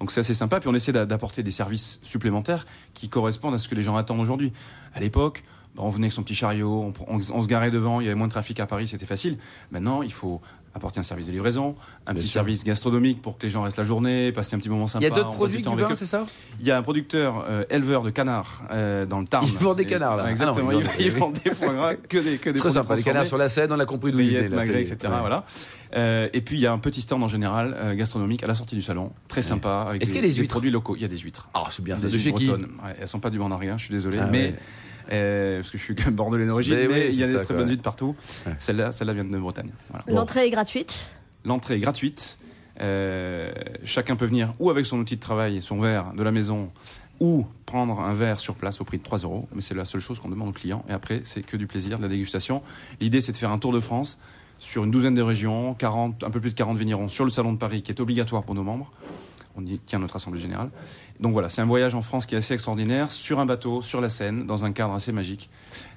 Donc 0.00 0.12
c'est 0.12 0.20
assez 0.20 0.34
sympa. 0.34 0.60
Puis 0.60 0.68
on 0.68 0.74
essaie 0.74 0.92
d'a- 0.92 1.06
d'apporter 1.06 1.42
des 1.42 1.50
services 1.50 2.00
supplémentaires 2.02 2.66
qui 2.94 3.08
correspondent 3.08 3.54
à 3.54 3.58
ce 3.58 3.68
que 3.68 3.74
les 3.74 3.82
gens 3.82 3.96
attendent 3.96 4.20
aujourd'hui. 4.20 4.52
À 4.94 5.00
l'époque, 5.00 5.44
on 5.76 5.88
venait 5.90 6.06
avec 6.06 6.12
son 6.12 6.22
petit 6.22 6.34
chariot, 6.34 6.92
on, 7.08 7.16
on- 7.16 7.20
on 7.32 7.42
se 7.42 7.48
garait 7.48 7.70
devant, 7.70 8.00
il 8.00 8.04
y 8.04 8.06
avait 8.08 8.16
moins 8.16 8.26
de 8.26 8.32
trafic 8.32 8.58
à 8.60 8.66
Paris, 8.66 8.88
c'était 8.88 9.06
facile. 9.06 9.38
Maintenant, 9.70 10.02
il 10.02 10.12
faut 10.12 10.40
apporter 10.72 11.00
un 11.00 11.02
service 11.02 11.26
de 11.26 11.32
livraison, 11.32 11.74
un 12.06 12.12
Bien 12.12 12.20
petit 12.20 12.28
sûr. 12.28 12.34
service 12.40 12.62
gastronomique 12.62 13.20
pour 13.20 13.36
que 13.36 13.42
les 13.44 13.50
gens 13.50 13.62
restent 13.62 13.78
la 13.78 13.82
journée, 13.82 14.30
passer 14.30 14.54
un 14.54 14.60
petit 14.60 14.68
moment 14.68 14.86
sympa. 14.86 15.04
Il 15.04 15.08
y 15.08 15.12
a 15.12 15.14
d'autres 15.16 15.30
produits 15.32 15.62
du 15.62 15.68
vin, 15.68 15.96
c'est 15.96 16.06
ça? 16.06 16.26
Il 16.60 16.66
y 16.66 16.70
a 16.70 16.78
un 16.78 16.82
producteur 16.82 17.44
euh, 17.48 17.64
éleveur 17.70 18.02
de 18.04 18.10
canards 18.10 18.62
euh, 18.70 19.04
dans 19.04 19.18
le 19.18 19.26
Tarn. 19.26 19.44
Ils 19.48 19.58
vendent 19.58 19.78
des 19.78 19.84
canards, 19.84 20.16
là. 20.18 20.30
Exactement. 20.30 20.68
Ah 20.70 20.74
non, 20.74 20.80
il, 20.80 20.86
ils 21.00 21.06
il 21.06 21.10
vendent- 21.12 21.34
vend 21.36 21.42
des 21.44 21.50
foie 21.50 21.74
gras, 21.74 21.94
que 21.96 22.18
des, 22.18 22.36
que 22.38 22.50
des 22.50 22.58
Très 22.60 22.70
sympa, 22.70 22.94
les 22.94 23.02
canards 23.02 23.26
sur 23.26 23.36
la 23.36 23.48
scène, 23.48 23.72
on 23.72 23.80
a 23.80 23.84
compris 23.84 24.12
d'où 24.12 24.20
ils 24.20 24.30
c'est- 24.30 24.80
etc. 24.82 24.96
ouais. 25.12 25.18
Voilà. 25.20 25.44
Euh, 25.96 26.28
et 26.32 26.40
puis 26.40 26.56
il 26.56 26.60
y 26.60 26.66
a 26.68 26.72
un 26.72 26.78
petit 26.78 27.00
stand 27.00 27.20
en 27.24 27.28
général 27.28 27.74
euh, 27.76 27.94
gastronomique 27.94 28.44
à 28.44 28.46
la 28.46 28.54
sortie 28.54 28.76
du 28.76 28.82
salon, 28.82 29.12
très 29.26 29.42
sympa. 29.42 29.88
Est-ce 29.94 29.98
des- 29.98 30.06
qu'il 30.06 30.14
y 30.14 30.18
a 30.18 30.22
des 30.22 30.28
des 30.28 30.34
huîtres? 30.42 30.50
produits 30.52 30.70
locaux 30.70 30.94
Il 30.94 31.02
y 31.02 31.04
a 31.04 31.08
des 31.08 31.18
huîtres. 31.18 31.48
Ah, 31.52 31.64
c'est 31.70 31.82
bien 31.82 31.96
Des 31.96 32.02
ça. 32.02 32.08
De 32.08 32.16
chez 32.16 32.32
qui? 32.32 32.48
Ouais, 32.48 32.56
elles 33.00 33.08
sont 33.08 33.18
pas 33.18 33.30
du 33.30 33.38
Bandarien, 33.40 33.76
je 33.76 33.86
suis 33.86 33.92
désolé, 33.94 34.18
Ah 34.20 34.28
mais 34.30 34.50
ouais. 34.50 34.58
Euh, 35.12 35.58
parce 35.58 35.70
que 35.70 35.78
je 35.78 35.82
suis 35.82 35.94
quand 35.94 36.06
même 36.06 36.14
bordelais 36.14 36.46
d'origine, 36.46 36.74
Mais 36.74 36.88
mais, 36.88 37.06
oui, 37.06 37.08
il 37.10 37.18
y 37.18 37.24
a 37.24 37.26
des 37.26 37.34
ça, 37.34 37.44
très 37.44 37.54
bonnes 37.54 37.68
huîtres 37.68 37.82
partout. 37.82 38.14
Ouais. 38.46 38.54
Celle-là, 38.58 38.92
celle-là 38.92 39.12
vient 39.12 39.24
de 39.24 39.38
Bretagne. 39.38 39.70
Voilà. 39.90 40.04
L'entrée 40.08 40.46
est 40.46 40.50
gratuite. 40.50 41.10
L'entrée 41.44 41.76
est 41.76 41.80
gratuite. 41.80 42.38
Euh, 42.80 43.52
chacun 43.84 44.16
peut 44.16 44.24
venir 44.24 44.54
ou 44.58 44.70
avec 44.70 44.86
son 44.86 44.98
outil 44.98 45.16
de 45.16 45.20
travail 45.20 45.56
et 45.56 45.60
son 45.60 45.78
verre 45.78 46.12
de 46.16 46.22
la 46.22 46.32
maison 46.32 46.70
ou 47.20 47.46
prendre 47.66 48.00
un 48.00 48.14
verre 48.14 48.40
sur 48.40 48.54
place 48.54 48.80
au 48.80 48.84
prix 48.84 48.98
de 48.98 49.02
3 49.02 49.18
euros. 49.18 49.48
Mais 49.54 49.60
c'est 49.60 49.74
la 49.74 49.84
seule 49.84 50.00
chose 50.00 50.18
qu'on 50.18 50.30
demande 50.30 50.48
aux 50.48 50.52
clients. 50.52 50.84
Et 50.88 50.92
après, 50.92 51.20
c'est 51.24 51.42
que 51.42 51.56
du 51.56 51.66
plaisir, 51.66 51.98
de 51.98 52.02
la 52.02 52.08
dégustation. 52.08 52.62
L'idée, 53.00 53.20
c'est 53.20 53.32
de 53.32 53.36
faire 53.36 53.50
un 53.50 53.58
tour 53.58 53.72
de 53.72 53.80
France 53.80 54.18
sur 54.58 54.84
une 54.84 54.90
douzaine 54.90 55.14
de 55.14 55.22
régions, 55.22 55.74
40, 55.74 56.24
un 56.24 56.30
peu 56.30 56.40
plus 56.40 56.50
de 56.50 56.54
40 56.54 56.76
vignerons 56.78 57.08
sur 57.08 57.24
le 57.24 57.30
Salon 57.30 57.52
de 57.52 57.58
Paris 57.58 57.82
qui 57.82 57.92
est 57.92 58.00
obligatoire 58.00 58.42
pour 58.42 58.54
nos 58.54 58.62
membres. 58.62 58.90
On 59.56 59.64
y 59.66 59.78
tient 59.78 59.98
notre 59.98 60.16
assemblée 60.16 60.40
générale. 60.40 60.70
Donc 61.20 61.32
voilà, 61.32 61.50
c'est 61.50 61.60
un 61.60 61.66
voyage 61.66 61.94
en 61.94 62.00
France 62.00 62.24
qui 62.24 62.34
est 62.34 62.38
assez 62.38 62.54
extraordinaire, 62.54 63.12
sur 63.12 63.40
un 63.40 63.46
bateau, 63.46 63.82
sur 63.82 64.00
la 64.00 64.08
Seine, 64.08 64.46
dans 64.46 64.64
un 64.64 64.72
cadre 64.72 64.94
assez 64.94 65.12
magique. 65.12 65.50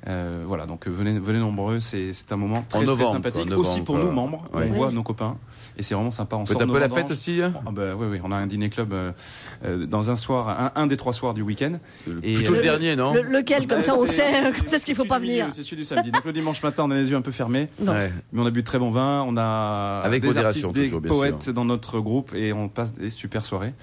Euh, 0.08 0.44
voilà, 0.46 0.66
donc 0.66 0.86
euh, 0.86 0.92
venez, 0.92 1.18
venez 1.18 1.40
nombreux, 1.40 1.80
c'est 1.80 2.12
c'est 2.12 2.32
un 2.34 2.36
moment 2.36 2.64
très, 2.68 2.86
très 2.86 3.06
sympathique. 3.06 3.44
quoi, 3.46 3.56
novembre, 3.56 3.70
aussi 3.70 3.82
pour 3.82 3.96
quoi. 3.96 4.04
nous, 4.04 4.12
membres, 4.12 4.44
Ouais. 4.54 4.68
on 4.70 4.74
voit 4.74 4.92
nos 4.92 5.02
copains. 5.02 5.38
Et 5.78 5.82
c'est 5.82 5.96
vraiment 5.96 6.12
sympa. 6.12 6.36
On 6.36 6.46
Faites 6.46 6.62
un 6.62 6.68
peu 6.68 6.78
la 6.78 6.90
fête 6.90 7.10
aussi 7.10 7.42
hein 7.42 7.54
Ah 7.66 7.72
bah, 7.72 7.96
oui, 7.98 8.06
oui, 8.12 8.20
on 8.24 8.32
a 8.34 8.36
un 8.36 8.46
dîner 8.48 8.70
club 8.70 8.94
euh, 8.94 9.86
dans 9.88 10.12
un 10.12 10.16
soir, 10.18 10.50
un, 10.50 10.72
un 10.76 10.88
des 10.88 10.98
trois 10.98 11.14
soirs 11.14 11.34
du 11.34 11.42
week-end. 11.42 11.80
Et, 12.22 12.36
Plutôt 12.36 12.52
le 12.52 12.60
euh, 12.60 12.62
dernier, 12.62 12.96
non 12.98 13.14
Le- 13.14 13.22
lequel, 13.24 13.66
comme 13.66 13.78
Ouais, 13.78 13.84
ça, 13.84 13.96
on 13.98 14.06
sait 14.06 14.14
c'est- 14.14 14.52
quand 14.60 14.74
est-ce 14.74 14.86
qu'il 14.86 14.94
c'est 14.94 15.02
faut 15.02 15.06
pas 15.08 15.20
venir. 15.20 15.48
C'est 15.52 15.64
celui 15.64 15.78
du 15.78 15.86
samedi. 15.86 16.12
Donc 16.12 16.26
le 16.26 16.34
dimanche 16.34 16.62
matin, 16.62 16.84
on 16.86 16.92
a 16.92 16.96
les 16.96 17.10
yeux 17.10 17.16
un 17.16 17.22
peu 17.22 17.32
fermés, 17.32 17.70
Non. 17.80 17.94
Ouais. 17.94 18.12
mais 18.34 18.42
on 18.42 18.46
a 18.46 18.52
bu 18.52 18.60
de 18.62 18.66
très 18.68 18.80
bon 18.80 18.90
vin. 18.90 19.24
On 19.26 19.38
a 19.38 20.02
Avec 20.04 20.22
des 20.22 20.38
artistes, 20.38 20.66
toujours, 20.74 21.00
des 21.02 21.08
bien 21.08 21.18
poètes 21.18 21.44
sûr. 21.44 21.54
dans 21.54 21.66
notre 21.66 22.00
groupe 22.02 22.34
et 22.36 22.52
on 22.52 22.68
passe 22.68 22.94
des 22.94 23.10
super 23.10 23.46
soirées. 23.46 23.74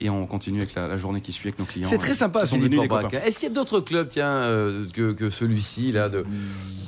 Et 0.00 0.10
on 0.10 0.26
continue 0.26 0.58
avec 0.58 0.74
la, 0.74 0.86
la 0.88 0.96
journée 0.96 1.20
qui 1.20 1.32
suit 1.32 1.48
avec 1.48 1.58
nos 1.58 1.64
clients. 1.64 1.88
C'est 1.88 1.98
très 1.98 2.14
sympa, 2.14 2.42
Qui 2.42 2.48
sont 2.48 2.56
Philippe 2.60 2.88
copains. 2.88 3.08
Est-ce 3.24 3.38
qu'il 3.38 3.48
y 3.48 3.50
a 3.52 3.54
d'autres 3.54 3.80
clubs, 3.80 4.08
tiens, 4.08 4.26
euh, 4.28 4.84
que, 4.92 5.12
que 5.12 5.30
celui-ci, 5.30 5.92
là, 5.92 6.08
de, 6.08 6.18
de, 6.18 6.24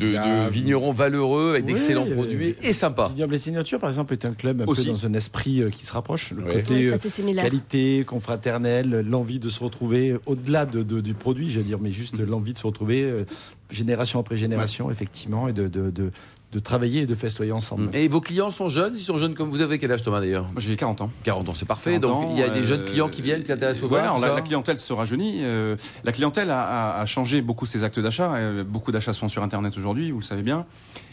Il 0.01 0.13
y 0.13 0.17
a- 0.17 0.47
de 0.47 0.51
vignerons 0.51 0.93
valeureux 0.93 1.51
avec 1.51 1.65
Oui, 1.67 1.73
d'excellents 1.73 2.07
euh, 2.09 2.15
produits 2.15 2.55
et 2.63 2.73
sympas 2.73 3.09
Vignoble 3.11 3.35
et 3.35 3.39
Signature, 3.39 3.79
par 3.79 3.91
exemple, 3.91 4.13
est 4.15 4.25
un 4.27 4.33
club 4.33 4.61
un 4.63 4.67
Aussi. 4.67 4.87
peu 4.87 4.93
dans 4.93 5.07
un 5.07 5.15
esprit 5.15 5.61
euh, 5.63 5.71
qui 5.71 5.85
se 5.87 5.93
rapproche. 5.93 6.33
Le 6.33 6.43
Ouais. 6.43 6.63
côté 6.63 6.75
Oui, 6.75 6.89
euh, 6.89 7.35
qualité, 7.43 8.05
confraternelle, 8.07 9.05
l'envie 9.09 9.39
de 9.39 9.49
se 9.49 9.63
retrouver 9.63 10.17
au-delà 10.27 10.67
de, 10.67 10.83
de- 10.83 11.01
du 11.01 11.15
produit, 11.15 11.51
je 11.51 11.59
veux 11.59 11.65
dire, 11.65 11.79
mais 11.81 11.93
juste 11.93 12.19
Mm. 12.19 12.25
l'envie 12.25 12.53
de 12.53 12.59
se 12.59 12.67
retrouver 12.67 13.03
euh, 13.05 13.25
génération 13.71 14.19
après 14.21 14.37
génération, 14.37 14.91
effectivement, 14.91 15.49
et 15.49 15.53
de, 15.53 15.69
de, 15.69 15.91
de, 15.91 16.11
de 16.53 16.59
travailler 16.59 17.03
et 17.03 17.07
de 17.07 17.15
festoyer 17.15 17.53
ensemble. 17.53 17.91
Et 17.95 18.09
vos 18.09 18.21
clients 18.21 18.51
sont 18.51 18.69
jeunes 18.69 18.95
Ils 18.97 19.01
sont 19.01 19.19
jeunes 19.19 19.35
comme 19.35 19.51
vous 19.51 19.61
avez 19.61 19.79
quel 19.79 19.93
âge, 19.93 20.03
Thomas, 20.03 20.19
d'ailleurs 20.19 20.45
Moi, 20.45 20.55
J'ai 20.59 20.75
40 20.77 21.01
ans. 21.03 21.11
40 21.23 21.49
ans, 21.49 21.53
c'est 21.55 21.65
parfait. 21.67 22.01
40 22.01 22.03
Donc, 22.03 22.25
ans, 22.25 22.29
il 22.33 22.41
y 22.41 22.43
a 22.43 22.49
des 22.51 22.61
euh, 22.61 22.65
jeunes 22.65 22.85
clients 22.85 23.09
qui 23.09 23.23
viennent, 23.23 23.43
qui 23.43 23.47
s'intéressent 23.47 23.85
au 23.85 23.89
ouais, 23.93 24.01
alors 24.01 24.17
tout 24.17 24.23
la, 24.23 24.35
la 24.35 24.41
clientèle 24.43 24.77
se 24.77 24.93
rajeunit. 24.93 25.41
euh, 25.45 25.77
la 26.03 26.11
clientèle 26.13 26.51
a, 26.51 26.63
a- 26.97 27.01
a 27.01 27.07
changé 27.07 27.41
beaucoup 27.41 27.67
ses 27.67 27.85
actes 27.85 28.01
d'achat. 28.01 28.35
euh, 28.35 28.65
beaucoup 28.65 28.91
d'achats 28.91 29.13
se 29.13 29.21
font 29.21 29.29
sur 29.29 29.45
Internet 29.45 29.77
aujourd'hui, 29.79 30.11
vous 30.11 30.19
le 30.19 30.25
savez 30.25 30.43
bien. 30.43 30.67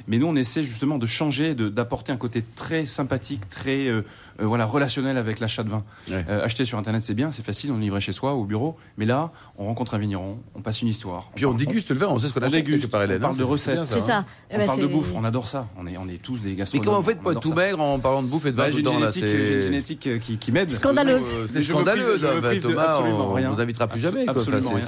Mais 0.07 0.19
nous, 0.19 0.27
on 0.27 0.35
essaie 0.35 0.63
justement 0.63 0.97
de 0.97 1.05
changer, 1.05 1.53
de- 1.55 1.69
d'apporter 1.69 2.11
un 2.11 2.17
côté 2.17 2.43
très 2.55 2.85
sympathique, 2.85 3.49
très 3.49 3.87
euh, 3.87 4.03
euh, 4.39 4.45
voilà 4.45 4.65
relationnel 4.65 5.17
avec 5.17 5.39
l'achat 5.39 5.63
de 5.63 5.69
vin. 5.69 5.83
Ouais. 6.09 6.25
Euh, 6.29 6.43
acheter 6.45 6.63
sur 6.65 6.77
Internet, 6.77 7.03
c'est 7.03 7.13
bien, 7.13 7.31
c'est 7.31 7.43
facile, 7.45 7.71
on 7.71 7.77
livrait 7.77 7.99
chez 8.01 8.13
soi, 8.13 8.33
au 8.33 8.45
bureau. 8.45 8.77
Mais 8.97 9.05
là, 9.05 9.31
on 9.57 9.65
rencontre 9.65 9.93
un 9.95 9.97
vigneron, 9.97 10.39
on 10.55 10.61
passe 10.61 10.81
une 10.81 10.87
histoire. 10.87 11.29
Puis 11.35 11.45
on 11.45 11.53
déguste 11.53 11.89
le 11.91 11.97
vin, 11.97 12.07
on 12.09 12.17
sait 12.19 12.27
ce 12.27 12.33
qu'on 12.33 12.39
on 12.41 12.43
achète 12.43 12.63
déguste, 12.63 12.83
quelque 12.83 12.91
part, 12.91 13.01
on 13.03 13.19
parle 13.19 13.33
hein, 13.33 13.37
de 13.37 13.43
recettes. 13.43 13.85
C'est 13.85 13.95
hein. 13.95 13.99
ça. 13.99 14.25
Eh 14.49 14.55
On 14.55 14.57
ben, 14.59 14.65
parle 14.65 14.81
de 14.81 14.87
bouffe, 14.87 15.11
on 15.15 15.23
adore 15.23 15.47
ça. 15.47 15.67
On 15.77 15.85
est, 15.87 15.97
on 15.97 16.07
est 16.07 16.21
tous 16.21 16.39
des 16.41 16.49
Mais 16.49 16.55
gastronomes. 16.55 16.85
comment 16.85 16.99
vous 16.99 17.05
faites 17.05 17.17
on 17.19 17.21
pour 17.23 17.31
être 17.31 17.37
adore 17.37 17.43
tout 17.43 17.49
ça. 17.59 17.65
maigre 17.65 17.81
en 17.81 17.99
parlant 17.99 18.23
de 18.23 18.27
bouffe 18.27 18.45
et 18.45 18.51
de 18.51 18.55
vin 18.55 18.63
Bah, 18.63 18.71
J'ai 18.71 18.79
une 18.79 19.61
génétique, 19.61 20.07
euh, 20.07 20.19
qui, 20.19 20.37
qui 20.37 20.51
m'aide. 20.51 20.71
Scandaleuse. 20.71 21.21
Euh, 21.33 21.47
C'est 21.49 21.59
Mais 21.59 21.65
scandaleux, 21.65 22.17
Thomas. 22.61 23.01
On 23.01 23.51
vous 23.53 23.61
invitera 23.61 23.87
plus 23.87 23.99
jamais. 23.99 24.27
Absolument 24.27 24.71
rien, 24.71 24.85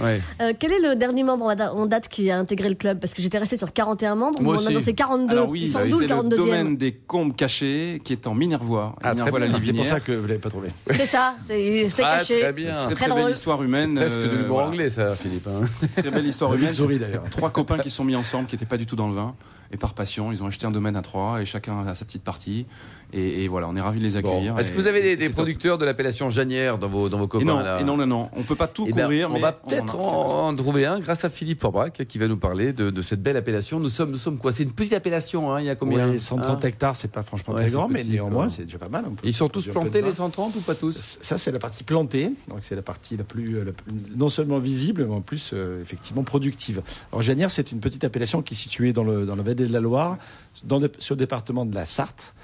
euh, 0.00 0.04
ouais. 0.04 0.20
Euh, 0.40 0.52
quel 0.58 0.72
est 0.72 0.78
le 0.78 0.96
dernier 0.96 1.22
membre 1.22 1.44
en 1.46 1.54
da- 1.54 1.72
en 1.72 1.86
date 1.86 2.08
qui 2.08 2.30
a 2.30 2.38
intégré 2.38 2.68
le 2.68 2.74
club? 2.74 2.98
Parce 3.00 3.14
que 3.14 3.22
j'étais 3.22 3.38
resté 3.38 3.56
sur 3.56 3.72
41 3.72 4.14
membres, 4.14 4.40
Moi 4.42 4.56
on 4.60 4.66
a 4.66 4.68
annoncé 4.70 4.94
42. 4.94 5.32
Alors 5.32 5.48
oui, 5.48 5.72
c'est 5.74 5.88
le 5.90 5.98
le 6.00 6.06
42e 6.06 6.36
domaine 6.36 6.76
des 6.76 6.92
combes 6.92 7.34
cachés 7.34 8.00
qui 8.04 8.12
est 8.12 8.26
en 8.26 8.34
Minervois. 8.34 8.94
Ah. 9.02 9.12
C'est 9.16 9.72
pour 9.74 9.84
ça 9.86 10.00
que 10.00 10.12
vous 10.12 10.26
l'avez 10.26 10.38
pas 10.40 10.50
trouvé. 10.50 10.68
C'est 10.86 11.06
ça, 11.06 11.34
c'est- 11.46 11.88
c'était 11.88 12.02
Très, 12.02 12.18
caché. 12.18 12.40
très 12.40 12.52
bien. 12.52 12.72
Très, 12.86 12.94
Très 12.94 13.06
très 13.08 13.22
belle 13.22 13.32
histoire 13.32 13.62
humaine. 13.62 13.94
Presque 13.94 14.18
de 14.20 14.24
euh, 14.26 14.36
l'humour 14.36 14.48
voilà. 14.54 14.68
anglais, 14.68 14.90
ça, 14.90 15.14
Philippe. 15.14 15.46
hein. 15.48 15.66
Très 15.96 16.10
belle 16.10 16.26
histoire 16.26 16.52
Une 16.54 16.60
humaine. 16.60 16.72
souris 16.72 16.98
d'ailleurs. 16.98 17.24
Trois 17.30 17.50
copains 17.50 17.78
qui 17.78 17.90
sont 17.90 18.04
mis 18.04 18.16
ensemble, 18.16 18.46
qui 18.46 18.54
n'étaient 18.56 18.64
pas 18.66 18.76
du 18.76 18.86
tout 18.86 18.96
dans 18.96 19.08
le 19.08 19.14
vin. 19.14 19.34
Et 19.74 19.76
par 19.76 19.92
passion, 19.94 20.30
ils 20.30 20.40
ont 20.40 20.46
acheté 20.46 20.66
un 20.66 20.70
domaine 20.70 20.94
à 20.94 21.02
trois 21.02 21.42
et 21.42 21.44
chacun 21.44 21.84
a 21.84 21.94
sa 21.96 22.04
petite 22.04 22.22
partie. 22.22 22.64
Et, 23.12 23.44
et 23.44 23.48
voilà, 23.48 23.68
on 23.68 23.76
est 23.76 23.80
ravis 23.80 23.98
de 24.00 24.04
les 24.04 24.20
Bon. 24.20 24.30
accueillir. 24.30 24.58
Est-ce 24.58 24.70
que 24.72 24.76
Et- 24.78 24.80
vous 24.82 24.86
avez 24.88 25.02
des, 25.02 25.08
et 25.10 25.16
des 25.16 25.22
c'est 25.24 25.28
top. 25.30 25.36
producteurs 25.36 25.78
de 25.78 25.84
l'appellation 25.84 26.30
Janière 26.30 26.78
dans 26.78 26.88
vos, 26.88 27.08
dans 27.08 27.18
vos 27.18 27.26
et 27.26 27.28
copains 27.28 27.44
non, 27.44 27.58
là 27.60 27.80
et 27.80 27.84
non, 27.84 27.96
non, 27.96 28.06
non, 28.06 28.30
on 28.36 28.42
peut 28.44 28.54
pas 28.56 28.66
tout 28.68 28.86
Eh 28.88 28.92
ben, 28.92 29.02
couvrir, 29.02 29.30
on 29.30 29.34
mais 29.34 29.40
va 29.40 29.52
peut-être 29.52 29.98
en 29.98 30.52
trouver 30.54 30.86
un 30.86 30.98
grâce 31.00 31.24
à 31.24 31.30
Philippe 31.30 31.60
Forbach 31.60 31.92
qui 32.08 32.18
va 32.18 32.26
nous 32.28 32.36
parler 32.36 32.72
de, 32.72 32.90
de 32.90 33.02
cette 33.02 33.22
belle 33.22 33.36
appellation. 33.36 33.78
Nous 33.80 33.88
sommes, 33.88 34.10
nous 34.10 34.16
sommes 34.16 34.38
quoi? 34.38 34.50
C'est 34.52 34.62
une 34.64 34.72
petite 34.72 34.94
appellation, 34.94 35.52
hein, 35.52 35.60
il 35.60 35.66
y 35.66 35.70
a 35.70 35.74
combien? 35.76 36.08
Oui, 36.10 36.20
130 36.20 36.64
Hein 36.64 36.68
hectares, 36.68 36.96
c'est 36.96 37.10
pas 37.10 37.22
franchement 37.22 37.54
Ouais, 37.54 37.62
très 37.62 37.70
grand, 37.70 37.88
mais 37.88 38.02
néanmoins, 38.04 38.48
c'est 38.48 38.64
déjà 38.64 38.78
pas 38.78 38.88
mal. 38.88 39.04
On 39.08 39.14
peut 39.14 39.26
Ils 39.26 39.32
sont 39.34 39.48
tous 39.48 39.66
plantés 39.68 40.00
les 40.00 40.08
vin. 40.08 40.14
130 40.14 40.56
ou 40.56 40.60
pas 40.60 40.74
tous? 40.74 41.18
Ça, 41.20 41.36
c'est 41.38 41.52
la 41.52 41.58
partie 41.60 41.84
plantée. 41.84 42.30
Donc, 42.48 42.58
c'est 42.62 42.74
la 42.76 42.82
partie 42.82 43.16
la 43.16 43.24
plus, 43.24 43.64
la 43.64 43.72
plus- 43.72 43.92
non 44.16 44.28
seulement 44.28 44.58
visible, 44.58 45.04
mais 45.08 45.14
en 45.14 45.20
plus, 45.20 45.50
euh, 45.52 45.80
effectivement, 45.82 46.22
productive. 46.24 46.82
Alors, 47.12 47.22
Janière, 47.22 47.50
c'est 47.50 47.70
une 47.70 47.80
petite 47.80 48.02
appellation 48.04 48.42
qui 48.42 48.54
est 48.54 48.56
située 48.56 48.92
dans, 48.92 49.04
le, 49.04 49.24
dans 49.24 49.36
la 49.36 49.42
vallée 49.42 49.54
de 49.66 49.72
la 49.72 49.80
Loire, 49.80 50.18
dans 50.64 50.78
le- 50.78 50.90
sur 50.98 51.14
le 51.14 51.18
département 51.18 51.64
de 51.66 51.74
la 51.74 51.86
Sarthe, 51.86 52.34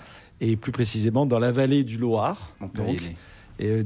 et 0.41 0.57
plus 0.57 0.73
précisément 0.73 1.27
dans 1.27 1.39
la 1.39 1.53
vallée 1.53 1.85
du 1.85 1.99
Loire. 1.99 2.53
Donc, 2.75 3.01
et, 3.63 3.83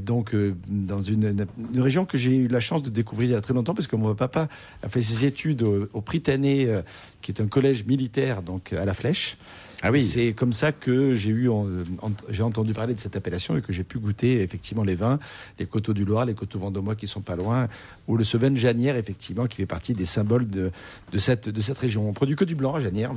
donc, 0.00 0.34
euh, 0.34 0.56
dans 0.68 1.00
une, 1.00 1.46
région 1.76 2.04
que 2.04 2.18
j'ai 2.18 2.36
eu 2.36 2.48
la 2.48 2.58
chance 2.58 2.82
de 2.82 2.90
découvrir 2.90 3.30
il 3.30 3.32
y 3.32 3.36
a 3.36 3.40
très 3.40 3.54
longtemps, 3.54 3.72
parce 3.72 3.86
que 3.86 3.94
mon 3.94 4.14
papa 4.16 4.48
a 4.82 4.88
fait 4.88 5.00
ses 5.00 5.24
études 5.24 5.62
au, 5.62 5.88
au 5.92 6.00
Prytanée, 6.00 6.66
euh, 6.66 6.82
qui 7.20 7.30
est 7.30 7.40
un 7.40 7.46
collège 7.46 7.84
militaire, 7.84 8.42
donc 8.42 8.72
à 8.72 8.84
la 8.84 8.94
Flèche. 8.94 9.36
Ah 9.84 9.90
Et 9.90 10.00
C'est 10.00 10.32
comme 10.32 10.52
ça 10.52 10.70
que 10.70 11.16
j'ai 11.16 11.30
eu, 11.30 11.48
en- 11.48 11.66
en- 12.02 12.12
j'ai 12.28 12.42
entendu 12.44 12.72
parler 12.72 12.94
de 12.94 13.00
cette 13.00 13.16
appellation 13.16 13.56
et 13.56 13.62
que 13.62 13.72
j'ai 13.72 13.82
pu 13.82 13.98
goûter 13.98 14.40
effectivement 14.42 14.84
les 14.84 14.94
vins, 14.94 15.18
les 15.58 15.66
coteaux 15.66 15.92
du 15.92 16.04
Loire, 16.04 16.24
les 16.24 16.34
coteaux 16.34 16.60
vendômois 16.60 16.94
qui 16.94 17.08
sont 17.08 17.20
pas 17.20 17.34
loin, 17.36 17.66
ou 18.06 18.16
le 18.16 18.22
Cevennes 18.24 18.56
Janière 18.56 18.96
effectivement 18.96 19.46
qui 19.46 19.56
fait 19.56 19.66
partie 19.66 19.94
des 19.94 20.06
symboles 20.06 20.48
de, 20.48 20.70
de 21.12 21.18
cette 21.18 21.48
de 21.48 21.60
cette 21.60 21.78
région. 21.78 22.08
On 22.08 22.12
produit 22.12 22.36
que 22.36 22.44
du 22.44 22.54
blanc 22.54 22.74
à 22.74 22.80
Janière, 22.80 23.12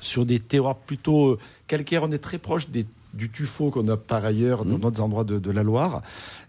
sur 0.00 0.26
des 0.26 0.40
terroirs 0.40 0.76
plutôt 0.76 1.30
euh, 1.32 1.38
calcaires. 1.68 2.02
On 2.02 2.10
est 2.10 2.18
très 2.18 2.38
proche 2.38 2.68
des 2.68 2.84
du 3.14 3.30
tuffeau 3.30 3.70
qu'on 3.70 3.88
a 3.88 3.96
par 3.96 4.24
ailleurs 4.26 4.64
dans 4.66 4.74
Mhm. 4.74 4.80
d'autres 4.80 5.00
endroits 5.00 5.24
de, 5.24 5.38
de 5.38 5.50
la 5.50 5.62
Loire, 5.62 6.02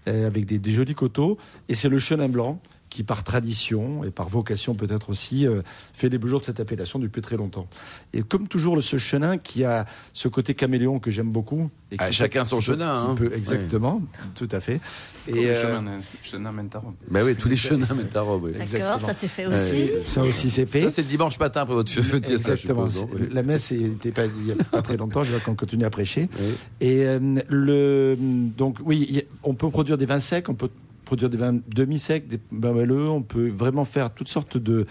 euh, 0.10 0.27
avec 0.27 0.46
des, 0.46 0.60
des 0.60 0.72
jolis 0.72 0.96
coteaux. 0.96 1.38
Et 1.70 1.75
c'est 1.75 1.88
le 1.88 1.98
chenin 2.00 2.27
blanc 2.27 2.60
qui, 2.98 3.04
par 3.04 3.24
tradition 3.24 4.04
et 4.04 4.10
par 4.10 4.27
vocation 4.27 4.74
peut-être 4.74 5.12
aussi, 5.12 5.46
euh, 5.46 5.62
fait 5.94 6.10
les 6.10 6.18
beaux 6.18 6.27
jours 6.27 6.39
de 6.39 6.46
cette 6.46 6.60
appellation 6.60 6.98
depuis 6.98 7.22
très 7.22 7.38
longtemps. 7.38 7.68
Et 8.13 8.24
comme 8.24 8.48
toujours, 8.48 8.75
le- 8.75 8.82
ce 8.82 8.98
chenin 8.98 9.38
qui 9.38 9.63
a 9.63 9.86
ce 10.13 10.27
côté 10.27 10.56
caméléon 10.56 10.98
que 10.98 11.12
j'aime 11.12 11.30
beaucoup. 11.32 11.70
Et 11.92 11.96
Ah, 12.00 12.08
qui 12.08 12.13
chacun 12.13 12.42
peut- 12.42 12.48
son 12.50 12.60
chenin, 12.60 12.96
qui 12.96 13.12
hein. 13.12 13.16
peut- 13.16 13.32
exactement, 13.36 14.01
tout 14.34 14.48
à 14.51 14.60
fait. 14.60 14.82
Comme 15.27 15.38
Et 15.38 15.46
euh, 15.51 15.54
euh, 15.54 16.00
chemin 16.24 16.51
mène 16.51 16.70
ta 16.70 16.80
robe. 16.80 16.96
Bah 17.12 17.20
oui, 17.24 17.36
tous 17.36 17.48
les 17.50 17.56
chenins 17.86 17.94
mettent 17.96 18.13
ta 18.13 18.22
robe. 18.22 18.46
oui. 18.46 18.54
D'accord, 18.54 19.00
ça 19.00 19.13
s'est 19.13 19.27
fait 19.27 19.46
Ouais. 19.46 19.54
aussi. 19.54 19.89
ça 20.10 20.24
aussi 20.24 20.50
c'est 20.50 20.66
fait. 20.66 20.82
Ça, 20.82 20.89
c'est 20.89 21.04
le 21.04 21.08
dimanche 21.08 21.38
matin 21.39 21.62
après 21.62 21.75
votre 21.75 21.94
petit 21.94 22.34
Exactement. 22.34 22.89
suppose, 22.89 23.20
non 23.22 23.27
La 23.32 23.44
messe 23.44 23.72
n'était 23.72 24.12
pas 24.12 24.25
il 24.25 24.32
n'y 24.44 24.51
a 24.51 24.56
pas 24.63 24.82
très 24.82 24.98
longtemps. 24.98 25.24
Je 25.24 25.30
vois 25.32 25.39
qu'on 25.39 25.54
continue 25.56 25.86
à 25.86 25.92
prêcher. 25.92 26.30
Oui. 26.39 26.46
Et 26.82 27.06
euh, 27.06 27.20
le 27.48 28.16
donc 28.20 28.77
oui, 28.84 29.24
on 29.44 29.54
peut 29.54 29.70
produire 29.70 29.98
des 30.00 30.06
vins 30.08 30.20
secs, 30.20 30.50
on 30.50 30.56
peut 30.56 30.70
produire 31.07 31.29
des 31.29 31.37
vins 31.37 31.55
demi-secs, 31.67 32.27
des 32.27 32.39
vins 32.51 32.73
moelleux. 32.73 33.09
On 33.09 33.21
peut 33.23 33.49
vraiment 33.49 33.85
faire 33.85 34.11
toutes 34.13 34.27
sortes 34.29 34.57
de, 34.57 34.85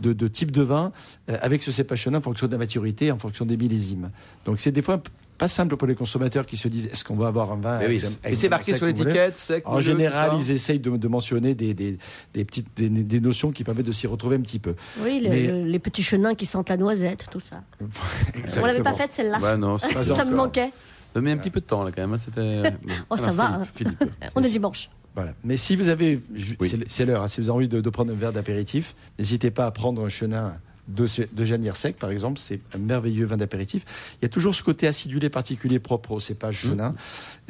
de, 0.00 0.12
de 0.12 0.28
types 0.28 0.50
de 0.50 0.62
vins 0.62 0.92
euh, 1.30 1.38
avec 1.40 1.62
ce 1.62 1.70
cépage 1.72 2.00
chenin 2.02 2.18
en 2.18 2.20
fonction 2.20 2.46
de 2.48 2.52
la 2.52 2.58
maturité, 2.58 3.10
en 3.12 3.18
fonction 3.18 3.46
des 3.46 3.56
millésimes. 3.56 4.10
Donc 4.44 4.60
c'est 4.60 4.72
des 4.72 4.82
fois 4.82 5.00
pas 5.38 5.48
simple 5.48 5.74
pour 5.76 5.88
les 5.88 5.94
consommateurs 5.94 6.44
qui 6.44 6.58
se 6.58 6.68
disent 6.68 6.86
est-ce 6.92 7.02
qu'on 7.02 7.14
va 7.14 7.28
avoir 7.28 7.50
un 7.52 7.56
vin 7.56 7.78
Mais, 7.78 7.88
oui, 7.88 7.98
c'est 8.34 8.48
marqué 8.50 8.74
sur 8.76 8.84
l'étiquette, 8.84 9.38
sec, 9.38 9.62
En 9.66 9.80
général, 9.80 10.32
ils 10.38 10.50
essayent 10.50 10.80
de, 10.80 10.90
de 10.94 11.08
mentionner 11.08 11.54
des, 11.54 11.72
des, 11.72 11.96
des 12.34 12.44
petites 12.44 12.66
des, 12.76 12.90
des 12.90 13.20
notions 13.20 13.50
qui 13.50 13.64
permettent 13.64 13.86
de 13.86 13.92
s'y 13.92 14.06
retrouver 14.06 14.36
un 14.36 14.40
petit 14.42 14.58
peu. 14.58 14.74
Oui, 15.02 15.20
le- 15.20 15.30
Mais- 15.30 15.46
le- 15.46 15.64
les 15.64 15.78
petits 15.78 16.02
chenins 16.02 16.34
qui 16.34 16.44
sentent 16.44 16.68
la 16.68 16.76
noisette, 16.76 17.26
tout 17.30 17.40
ça. 17.40 17.62
On 18.60 18.66
l'avait 18.66 18.82
pas 18.82 18.92
faite 18.92 19.12
celle-là 19.14 19.38
Bah 19.40 19.56
non, 19.56 19.78
c'est 19.78 19.94
Pas 19.94 20.04
Ça 20.04 20.24
me 20.26 20.34
manquait. 20.34 20.70
Ça 21.14 21.20
met 21.20 21.32
un 21.32 21.36
petit 21.36 21.50
peu 21.50 21.60
de 21.60 21.64
temps 21.66 21.82
là 21.84 21.90
quand 21.94 22.02
même. 22.02 22.12
hein, 22.12 22.16
C'était. 22.18 22.62
Oh, 23.10 23.16
ça 23.16 23.32
va, 23.32 23.54
hein. 23.54 23.64
Philippe. 23.74 24.02
On 24.34 24.42
est 24.44 24.50
dimanche. 24.50 24.90
Voilà. 25.14 25.32
Mais 25.42 25.56
si 25.56 25.74
vous 25.74 25.88
avez, 25.88 26.22
Oui. 26.60 26.68
c'est- 26.68 26.88
c'est 26.88 27.04
l'heure, 27.04 27.22
hein, 27.22 27.28
si 27.28 27.40
vous 27.40 27.48
avez 27.48 27.56
envie 27.56 27.68
de, 27.68 27.80
de 27.80 27.90
prendre 27.90 28.12
un 28.12 28.16
verre 28.16 28.32
d'apéritif, 28.32 28.94
n'hésitez 29.18 29.50
pas 29.50 29.66
à 29.66 29.70
prendre 29.72 30.04
un 30.04 30.08
chenin 30.08 30.54
de, 30.94 31.06
de 31.32 31.44
Janière 31.44 31.76
sec, 31.76 31.96
par 31.96 32.10
exemple. 32.10 32.38
C'est 32.38 32.60
un 32.74 32.78
merveilleux 32.78 33.26
vin 33.26 33.36
d'apéritif. 33.36 33.84
Il 34.20 34.24
y 34.24 34.26
a 34.26 34.28
toujours 34.28 34.54
ce 34.54 34.62
côté 34.62 34.86
acidulé 34.86 35.30
particulier 35.30 35.78
propre 35.78 36.12
au 36.12 36.20
cépage 36.20 36.58
chenin, 36.58 36.94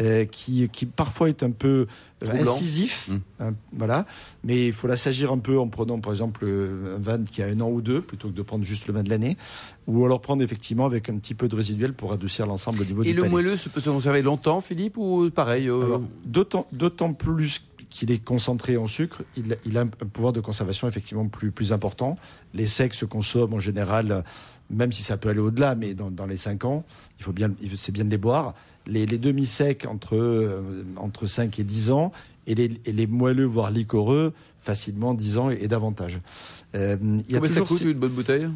euh, 0.01 0.25
qui, 0.25 0.69
qui 0.69 0.87
parfois 0.87 1.29
est 1.29 1.43
un 1.43 1.51
peu 1.51 1.87
euh, 2.23 2.27
Troublant. 2.27 2.53
incisif. 2.53 3.09
Mm. 3.09 3.17
hein, 3.41 3.55
voilà. 3.73 4.07
Mais 4.45 4.67
il 4.69 4.73
faut 4.73 4.87
l'assagir 4.87 5.33
un 5.33 5.39
peu 5.39 5.59
en 5.59 5.69
prenant, 5.69 5.99
par 6.01 6.13
exemple, 6.13 6.41
euh, 6.45 6.97
un 6.97 7.01
vin 7.01 7.25
qui 7.25 7.43
a 7.43 7.47
un 7.47 7.61
an 7.61 7.71
ou 7.71 7.81
deux, 7.81 8.01
plutôt 8.01 8.29
que 8.29 8.35
de 8.35 8.43
prendre 8.43 8.65
juste 8.65 8.87
le 8.87 8.95
vin 8.95 9.03
de 9.03 9.11
l'année. 9.11 9.37
Ou 9.87 10.05
alors 10.05 10.21
prendre 10.21 10.43
effectivement 10.43 10.87
avec 10.87 11.09
un 11.09 11.17
petit 11.17 11.35
peu 11.35 11.49
de 11.49 11.57
résiduel 11.57 11.95
pour 11.95 12.13
adoucir 12.13 12.47
l'ensemble 12.47 12.83
au 12.83 12.85
niveau 12.85 13.03
Et 13.03 13.07
du 13.07 13.15
le 13.15 13.23
palais. 13.23 13.31
moelleux 13.31 13.57
se 13.57 13.69
peut 13.69 13.81
se 13.81 13.91
conserver 13.91 14.23
longtemps, 14.23 14.61
Philippe, 14.61 14.97
ou 14.99 15.31
pareil 15.31 15.69
euh, 15.69 15.99
d'autant 16.25 17.13
plus 17.13 17.63
qu'il 17.91 18.11
est 18.13 18.25
concentré 18.25 18.77
en 18.77 18.87
sucre, 18.87 19.23
il, 19.37 19.53
a- 19.53 19.57
il 19.67 19.77
a 19.77 19.83
un 19.83 19.87
pouvoir 19.89 20.33
de 20.33 20.41
conservation 20.41 20.89
effectivement 20.89 21.27
plus, 21.29 21.51
plus 21.51 21.73
important. 21.73 22.17
Les 22.55 22.67
secs 22.67 22.95
se 22.95 23.05
consomment 23.05 23.55
en 23.55 23.59
général, 23.59 24.13
euh, 24.13 24.23
même 24.71 24.93
si 24.93 25.03
ça 25.03 25.17
peut 25.17 25.29
aller 25.29 25.41
au-delà, 25.41 25.75
mais 25.75 25.95
dans, 25.95 26.11
dans 26.11 26.27
les 26.27 26.37
5 26.37 26.65
ans, 26.65 26.85
il 27.19 27.25
faut 27.25 27.33
bien, 27.33 27.51
c'est 27.77 27.93
bien 27.93 28.05
de 28.05 28.11
les 28.11 28.19
boire. 28.19 28.55
Les, 28.87 29.05
les 29.07 29.19
demi-secs 29.19 29.87
entre, 29.89 30.17
euh, 30.17 30.85
entre 30.97 31.27
5 31.27 31.59
et 31.59 31.65
10 31.65 31.91
ans, 31.91 32.13
et 32.47 32.55
les, 32.55 32.69
et 32.87 32.93
les 32.93 33.07
moelleux, 33.07 33.45
voire 33.45 33.71
liquoreux, 33.71 34.33
facilement 34.63 35.13
10 35.13 35.39
ans 35.39 35.51
et, 35.51 35.59
et 35.61 35.69
davantage. 35.69 36.21
Euh, 36.77 36.97
il 37.03 37.31
y 37.33 37.37
a 37.37 37.41
Combien 37.41 37.55
ça 37.55 37.61
coûte 37.63 37.79
ces- 37.79 37.85
une 37.91 37.99
bonne 37.99 38.13
bouteille? 38.13 38.49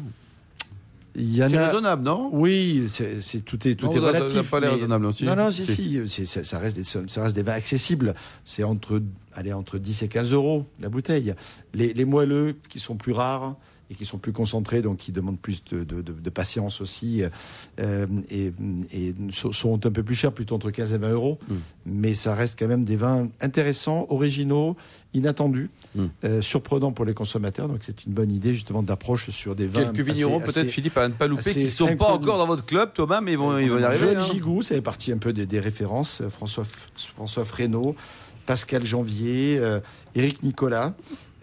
Il 1.15 1.35
y 1.35 1.43
en 1.43 1.49
C'est 1.49 1.57
a- 1.57 1.65
raisonnable, 1.67 2.03
non? 2.03 2.29
Oui, 2.33 2.85
c'est 2.89 3.21
c'est- 3.21 3.39
tout 3.41 3.67
est 3.67 3.75
tout 3.75 3.85
Non, 3.85 3.91
est 3.91 3.95
ça- 3.95 3.99
ça 4.01 4.11
n'a 4.11 4.19
relatif. 4.19 4.49
pas 4.51 4.59
l'air 4.59 4.69
mais- 4.69 4.75
raisonnable 4.75 5.05
aussi. 5.05 5.23
Non, 5.25 5.35
non, 5.35 5.51
si, 5.51 5.65
Si. 6.07 6.25
ça, 6.25 6.43
ça 6.43 6.59
reste 6.59 6.75
des 6.75 6.83
sommes- 6.83 7.09
ça 7.09 7.23
reste 7.23 7.35
des 7.35 7.43
vins 7.43 7.53
accessibles. 7.53 8.13
C'est 8.43 8.63
entre, 8.63 9.01
allez, 9.33 9.53
entre 9.53 9.77
10 9.77 10.01
et 10.03 10.07
15 10.07 10.33
euros 10.33 10.65
la 10.79 10.89
bouteille. 10.89 11.33
Les, 11.73 11.93
les 11.93 12.05
moelleux 12.05 12.55
qui 12.69 12.79
sont 12.79 12.95
plus 12.95 13.11
rares 13.13 13.55
et 13.91 13.95
qui 13.95 14.05
sont 14.05 14.17
plus 14.17 14.31
concentrés, 14.31 14.81
donc 14.81 14.97
qui 14.97 15.11
demandent 15.11 15.37
plus 15.39 15.63
de, 15.65 15.83
de- 15.83 16.01
de- 16.01 16.11
de 16.13 16.29
patience 16.29 16.81
aussi, 16.81 17.21
euh, 17.79 18.07
et, 18.29 18.51
et 18.91 19.13
sont- 19.31 19.75
un 19.85 19.91
peu 19.91 20.01
plus 20.03 20.15
chers, 20.15 20.31
plutôt 20.31 20.55
entre 20.55 20.71
15 20.71 20.93
et 20.93 20.97
20 20.97 21.11
euros. 21.11 21.37
Mm. 21.47 21.53
Mais 21.85 22.15
ça 22.15 22.33
reste 22.33 22.57
quand 22.57 22.67
même 22.67 22.83
des 22.83 22.95
vins 22.95 23.29
intéressants, 23.41 24.07
originaux, 24.09 24.75
inattendus, 25.13 25.69
Mm. 25.95 26.05
euh, 26.23 26.41
surprenants 26.41 26.91
pour 26.91 27.05
les 27.05 27.13
consommateurs. 27.13 27.67
Donc 27.67 27.77
c'est 27.81 28.05
une 28.05 28.13
bonne 28.13 28.31
idée 28.31 28.53
justement 28.53 28.81
d'approche 28.83 29.29
sur 29.29 29.55
des 29.55 29.67
vins. 29.67 29.83
Quelques 29.85 29.99
vignerons, 30.07 30.39
peut-être, 30.39 30.67
Philippe, 30.67 30.97
à 30.97 31.07
ne 31.07 31.13
pas 31.13 31.27
louper, 31.27 31.51
qui 31.53 31.63
ne 31.63 31.67
sont 31.67 31.95
pas 31.95 32.11
encore 32.11 32.37
dans 32.37 32.47
votre 32.47 32.65
club, 32.65 32.91
Thomas, 32.93 33.21
mais 33.21 33.33
ils 33.33 33.37
vont, 33.37 33.57
ils 33.57 33.69
vont 33.69 33.77
y 33.79 33.83
arriver. 33.83 34.07
Joël 34.07 34.17
hein. 34.17 34.25
Gigou, 34.31 34.61
ça 34.61 34.75
fait 34.75 34.81
partie 34.81 35.11
un 35.11 35.17
peu 35.19 35.31
des, 35.31 35.45
des 35.45 35.59
références. 35.59 36.21
François, 36.29 36.65
François 36.97 37.45
Fresneau, 37.45 37.95
Pascal 38.45 38.85
Janvier, 38.85 39.57
euh, 39.59 39.79
Éric 40.15 40.43
Nicolas 40.43 40.93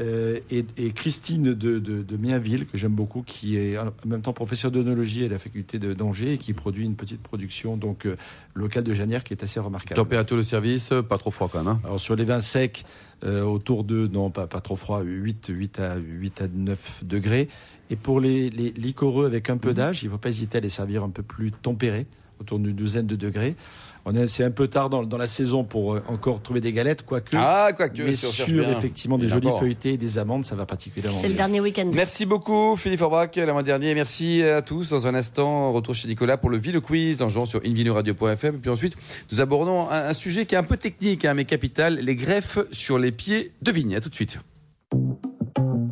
euh, 0.01 0.39
et, 0.51 0.65
et 0.79 0.91
Christine 0.93 1.43
de, 1.55 1.79
de, 1.79 1.79
de 2.03 2.17
Mienville, 2.17 2.67
que 2.67 2.79
j'aime 2.79 2.93
beaucoup, 2.93 3.23
qui 3.23 3.57
est 3.57 3.77
en 3.79 3.93
même 4.07 4.23
temps 4.23 4.33
professeur 4.33 4.71
d'onologie 4.71 5.25
à 5.25 5.29
la 5.29 5.39
faculté 5.39 5.79
de 5.79 5.93
d'Angers 5.95 6.33
et 6.35 6.39
qui 6.39 6.53
produit 6.55 6.85
une 6.85 6.97
petite 6.97 7.23
production 7.23 7.77
donc 7.77 8.07
euh, 8.07 8.17
locale 8.55 8.85
de 8.85 8.95
Janière 8.95 9.23
qui 9.25 9.35
est 9.35 9.43
assez 9.43 9.61
remarquable. 9.61 9.97
Température 9.97 10.37
de 10.37 10.43
service, 10.43 10.91
pas 11.09 11.19
trop 11.19 11.31
froid 11.31 11.49
quand 11.53 11.59
même. 11.59 11.69
hein. 11.69 11.81
Alors 11.85 12.01
sur 12.01 12.17
les 12.17 12.25
vins 12.25 12.41
secs, 12.41 12.85
euh, 13.25 13.43
autour 13.43 13.85
de, 13.85 14.07
non 14.09 14.31
pas, 14.31 14.47
pas 14.47 14.61
trop 14.61 14.77
froid, 14.77 15.03
8, 15.03 15.47
8, 15.51 15.79
à, 15.81 15.97
8 15.97 16.41
à 16.43 16.49
9 16.53 17.05
degrés. 17.05 17.49
Et 17.91 17.97
pour 17.97 18.21
les, 18.21 18.49
les 18.51 18.71
liquoreux 18.71 19.27
avec 19.27 19.51
un 19.51 19.59
peu 19.59 19.75
d'âge, 19.75 20.03
il 20.03 20.07
ne 20.07 20.13
faut 20.13 20.19
pas 20.19 20.31
hésiter 20.31 20.59
à 20.59 20.61
les 20.63 20.71
servir 20.71 21.05
un 21.05 21.11
peu 21.11 21.23
plus 21.23 21.53
tempérés, 21.53 22.07
autour 22.43 22.59
d'une 22.59 22.73
douzaine 22.75 23.07
de 23.07 23.17
degrés. 23.17 23.57
On 24.05 24.17
est, 24.17 24.27
c'est 24.27 24.43
un 24.43 24.51
peu 24.51 24.67
tard 24.67 24.91
dans, 24.91 25.05
dans 25.05 25.17
la 25.17 25.29
saison 25.29 25.63
pour 25.63 25.95
euh, 25.95 26.03
encore 26.09 26.43
trouver 26.43 26.61
des 26.61 26.73
galettes, 26.73 27.03
quoique. 27.07 27.37
Ah, 27.39 27.71
quoique, 27.77 28.03
mais 28.03 28.17
si 28.17 28.27
sur 28.27 28.69
effectivement 28.71 29.17
des 29.17 29.29
jolis 29.29 29.43
d'abord. 29.47 29.61
feuilletés 29.61 29.93
et 29.93 29.97
des 29.97 30.19
amandes, 30.19 30.45
ça 30.45 30.57
va 30.57 30.67
particulièrement 30.67 31.19
C'est 31.21 31.29
le 31.29 31.35
bien. 31.35 31.45
dernier 31.45 31.61
week-end. 31.61 31.89
Merci 31.95 32.27
beaucoup 32.27 32.75
Philippe 32.75 33.01
Aubrac, 33.03 33.37
l'an 33.37 33.63
dernier. 33.63 33.95
Merci 33.95 34.43
à 34.43 34.61
tous. 34.61 34.91
Dans 34.91 35.07
un 35.07 35.15
instant, 35.15 35.73
retour 35.73 35.95
chez 35.95 36.09
Nicolas 36.09 36.37
pour 36.37 36.51
le 36.51 36.57
Ville 36.59 36.81
Quiz 36.81 37.23
en 37.23 37.29
jouant 37.29 37.47
sur 37.47 37.61
invinoradio.fm. 37.65 38.57
Et 38.57 38.59
puis 38.59 38.71
ensuite, 38.71 38.97
nous 39.31 39.41
abordons 39.41 39.89
un, 39.89 40.09
un 40.09 40.15
sujet 40.15 40.47
qui 40.47 40.57
est 40.57 40.59
un 40.59 40.65
peu 40.65 40.77
technique, 40.77 41.25
hein, 41.25 41.35
mais 41.35 41.45
capital, 41.45 41.95
les 42.01 42.17
greffes 42.17 42.59
sur 42.73 42.99
les 42.99 43.13
pieds 43.13 43.53
de 43.63 43.71
vigne. 43.71 43.95
À 43.95 44.01
tout 44.01 44.09
de 44.09 44.15
suite. 44.17 44.39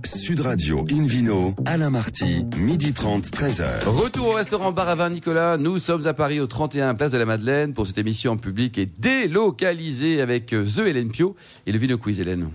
Sud 0.05 0.41
Radio 0.41 0.87
Invino, 0.91 1.55
Alain 1.67 1.91
Marty, 1.91 2.45
midi 2.57 2.93
30, 2.93 3.27
13h. 3.27 3.85
Retour 3.87 4.29
au 4.29 4.33
restaurant 4.33 4.73
Bar 4.73 4.89
à 4.89 4.95
Vin 4.95 5.11
Nicolas. 5.11 5.57
Nous 5.59 5.79
sommes 5.79 6.07
à 6.07 6.15
Paris 6.15 6.41
au 6.41 6.47
31 6.47 6.95
Place 6.95 7.13
de 7.13 7.19
la 7.19 7.27
Madeleine 7.27 7.75
pour 7.75 7.87
cette 7.87 7.99
émission 7.99 8.33
en 8.33 8.37
public 8.37 8.79
et 8.79 8.87
délocalisée 8.87 10.21
avec 10.21 10.53
euh, 10.53 10.65
The 10.65 10.81
Hélène 10.87 11.11
Pio 11.11 11.37
et 11.67 11.73
le 11.73 11.79
Vino 11.79 11.99
Quiz 11.99 12.19
Hélène. 12.21 12.49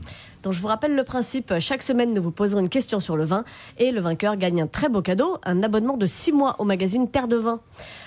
Donc 0.44 0.54
je 0.54 0.60
vous 0.60 0.68
rappelle 0.68 0.96
le 0.96 1.04
principe, 1.04 1.54
chaque 1.60 1.82
semaine 1.82 2.14
nous 2.14 2.22
vous 2.22 2.32
poserons 2.32 2.60
une 2.60 2.70
question 2.70 3.00
sur 3.00 3.18
le 3.18 3.24
vin 3.24 3.44
et 3.80 3.92
le 3.92 4.00
vainqueur 4.00 4.38
gagne 4.38 4.62
un 4.62 4.68
très 4.68 4.90
beau 4.90 5.02
cadeau, 5.02 5.40
un 5.44 5.64
abonnement 5.64 5.98
de 5.98 6.06
6 6.06 6.34
mois 6.34 6.56
au 6.60 6.66
magazine 6.66 7.10
Terre 7.10 7.28
de 7.28 7.38
Vin. 7.38 7.62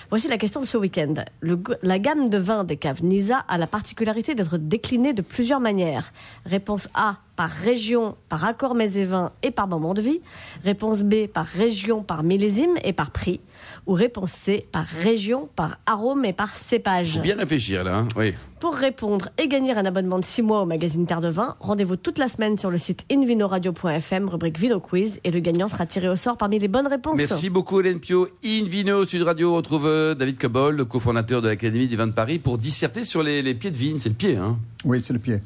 Voici 0.09 0.27
la 0.27 0.39
question 0.39 0.59
de 0.59 0.65
ce 0.65 0.75
week-end. 0.75 1.13
La 1.83 1.99
gamme 1.99 2.29
de 2.29 2.39
vins 2.39 2.63
des 2.63 2.77
caves 2.77 3.05
Nisa 3.05 3.45
a 3.47 3.59
la 3.59 3.67
particularité 3.67 4.33
d'être 4.33 4.57
déclinée 4.57 5.13
de 5.13 5.21
plusieurs 5.21 5.59
manières. 5.59 6.13
Réponse 6.47 6.89
A, 6.95 7.17
par 7.35 7.51
région, 7.51 8.15
par 8.27 8.43
accord 8.43 8.73
mets 8.73 8.97
et 8.97 9.05
vins 9.05 9.31
et 9.43 9.51
par 9.51 9.67
moment 9.67 9.93
de 9.93 10.01
vie. 10.01 10.19
Réponse 10.63 11.03
B, 11.03 11.27
par 11.27 11.45
région, 11.45 12.01
par 12.01 12.23
millésime 12.23 12.73
et 12.83 12.91
par 12.91 13.11
prix. 13.11 13.39
Ou 13.89 13.93
réponse 13.93 14.31
C, 14.31 14.67
par 14.71 14.85
région, 14.85 15.49
par 15.55 15.79
arôme 15.87 16.23
et 16.23 16.31
par 16.31 16.55
cépage. 16.55 17.15
Faut 17.15 17.19
bien 17.21 17.35
réfléchir 17.37 17.83
là. 17.83 17.97
hein. 17.97 18.07
Oui. 18.15 18.35
Pour 18.59 18.75
répondre 18.75 19.29
et 19.39 19.47
gagner 19.47 19.71
un 19.71 19.83
abonnement 19.83 20.19
de 20.19 20.23
6 20.25 20.43
mois 20.43 20.61
au 20.61 20.65
magazine 20.67 21.07
Terre 21.07 21.21
de 21.21 21.29
Vin, 21.29 21.55
rendez-vous 21.59 21.95
toute 21.95 22.19
la 22.19 22.27
semaine 22.27 22.55
sur 22.55 22.69
le 22.69 22.77
site 22.77 23.03
invinoradio.fm, 23.11 24.29
rubrique 24.29 24.59
Vino 24.59 24.79
Quiz, 24.79 25.19
et 25.23 25.31
le 25.31 25.39
gagnant 25.39 25.69
sera 25.69 25.85
tiré 25.87 26.07
au 26.07 26.15
sort 26.15 26.37
parmi 26.37 26.59
les 26.59 26.67
bonnes 26.67 26.85
réponses. 26.87 27.17
Merci 27.17 27.49
beaucoup 27.49 27.79
Hélène 27.79 27.99
Pio. 27.99 28.27
Invino 28.45 29.05
Sud 29.05 29.23
Radio 29.23 29.55
retrouve 29.55 29.87
euh, 29.87 30.13
David 30.13 30.37
Cobol, 30.37 30.75
le 30.75 30.85
cofondateur 30.85 31.41
de 31.41 31.47
l'Académie 31.47 31.87
du 31.87 31.95
vin 31.95 32.05
de 32.07 32.11
Paris, 32.13 32.37
pour 32.37 32.57
disserter 32.57 33.03
sur 33.03 33.23
les, 33.23 33.41
les 33.41 33.55
pieds 33.55 33.71
de 33.71 33.77
vigne. 33.77 33.97
C'est 33.97 34.09
le 34.09 34.15
pied, 34.15 34.35
hein 34.37 34.57
Oui, 34.85 35.01
c'est 35.01 35.13
le 35.13 35.19
pied. 35.19 35.39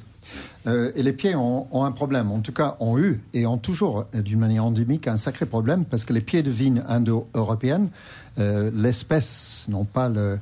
Euh, 0.65 0.91
et 0.95 1.03
les 1.03 1.13
pieds 1.13 1.35
ont, 1.35 1.67
ont 1.71 1.83
un 1.83 1.91
problème, 1.91 2.31
en 2.31 2.39
tout 2.39 2.53
cas 2.53 2.77
ont 2.79 2.97
eu 2.97 3.21
et 3.33 3.45
ont 3.45 3.57
toujours, 3.57 4.05
euh, 4.15 4.21
d'une 4.21 4.39
manière 4.39 4.65
endémique, 4.65 5.07
un 5.07 5.17
sacré 5.17 5.45
problème 5.45 5.85
parce 5.85 6.05
que 6.05 6.13
les 6.13 6.21
pieds 6.21 6.43
de 6.43 6.51
vigne 6.51 6.83
indo-européennes, 6.87 7.89
euh, 8.39 8.71
l'espèce, 8.73 9.65
non 9.69 9.85
pas 9.85 10.09
le, 10.09 10.39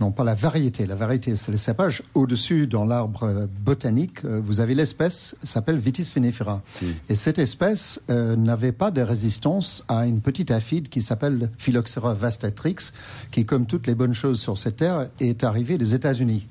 non 0.00 0.12
pas 0.12 0.24
la 0.24 0.34
variété. 0.34 0.86
La 0.86 0.94
variété, 0.94 1.34
c'est 1.36 1.50
le 1.50 1.58
cépage. 1.58 2.02
Au-dessus, 2.14 2.66
dans 2.66 2.84
l'arbre 2.84 3.48
botanique, 3.64 4.24
euh, 4.24 4.40
vous 4.44 4.60
avez 4.60 4.74
l'espèce, 4.74 5.36
s'appelle 5.42 5.78
Vitis 5.78 6.10
vinifera. 6.14 6.62
Et 7.08 7.14
cette 7.14 7.38
espèce 7.38 8.00
euh, 8.10 8.36
n'avait 8.36 8.72
pas 8.72 8.90
de 8.90 9.00
résistance 9.00 9.84
à 9.88 10.06
une 10.06 10.20
petite 10.20 10.50
aphide 10.50 10.88
qui 10.88 11.02
s'appelle 11.02 11.50
Phylloxera 11.58 12.14
vastatrix, 12.14 12.76
qui, 13.30 13.44
comme 13.44 13.66
toutes 13.66 13.86
les 13.86 13.94
bonnes 13.94 14.14
choses 14.14 14.40
sur 14.40 14.58
cette 14.58 14.76
terre, 14.76 15.08
est 15.20 15.44
arrivée 15.44 15.78
des 15.78 15.94
États-Unis. 15.94 16.46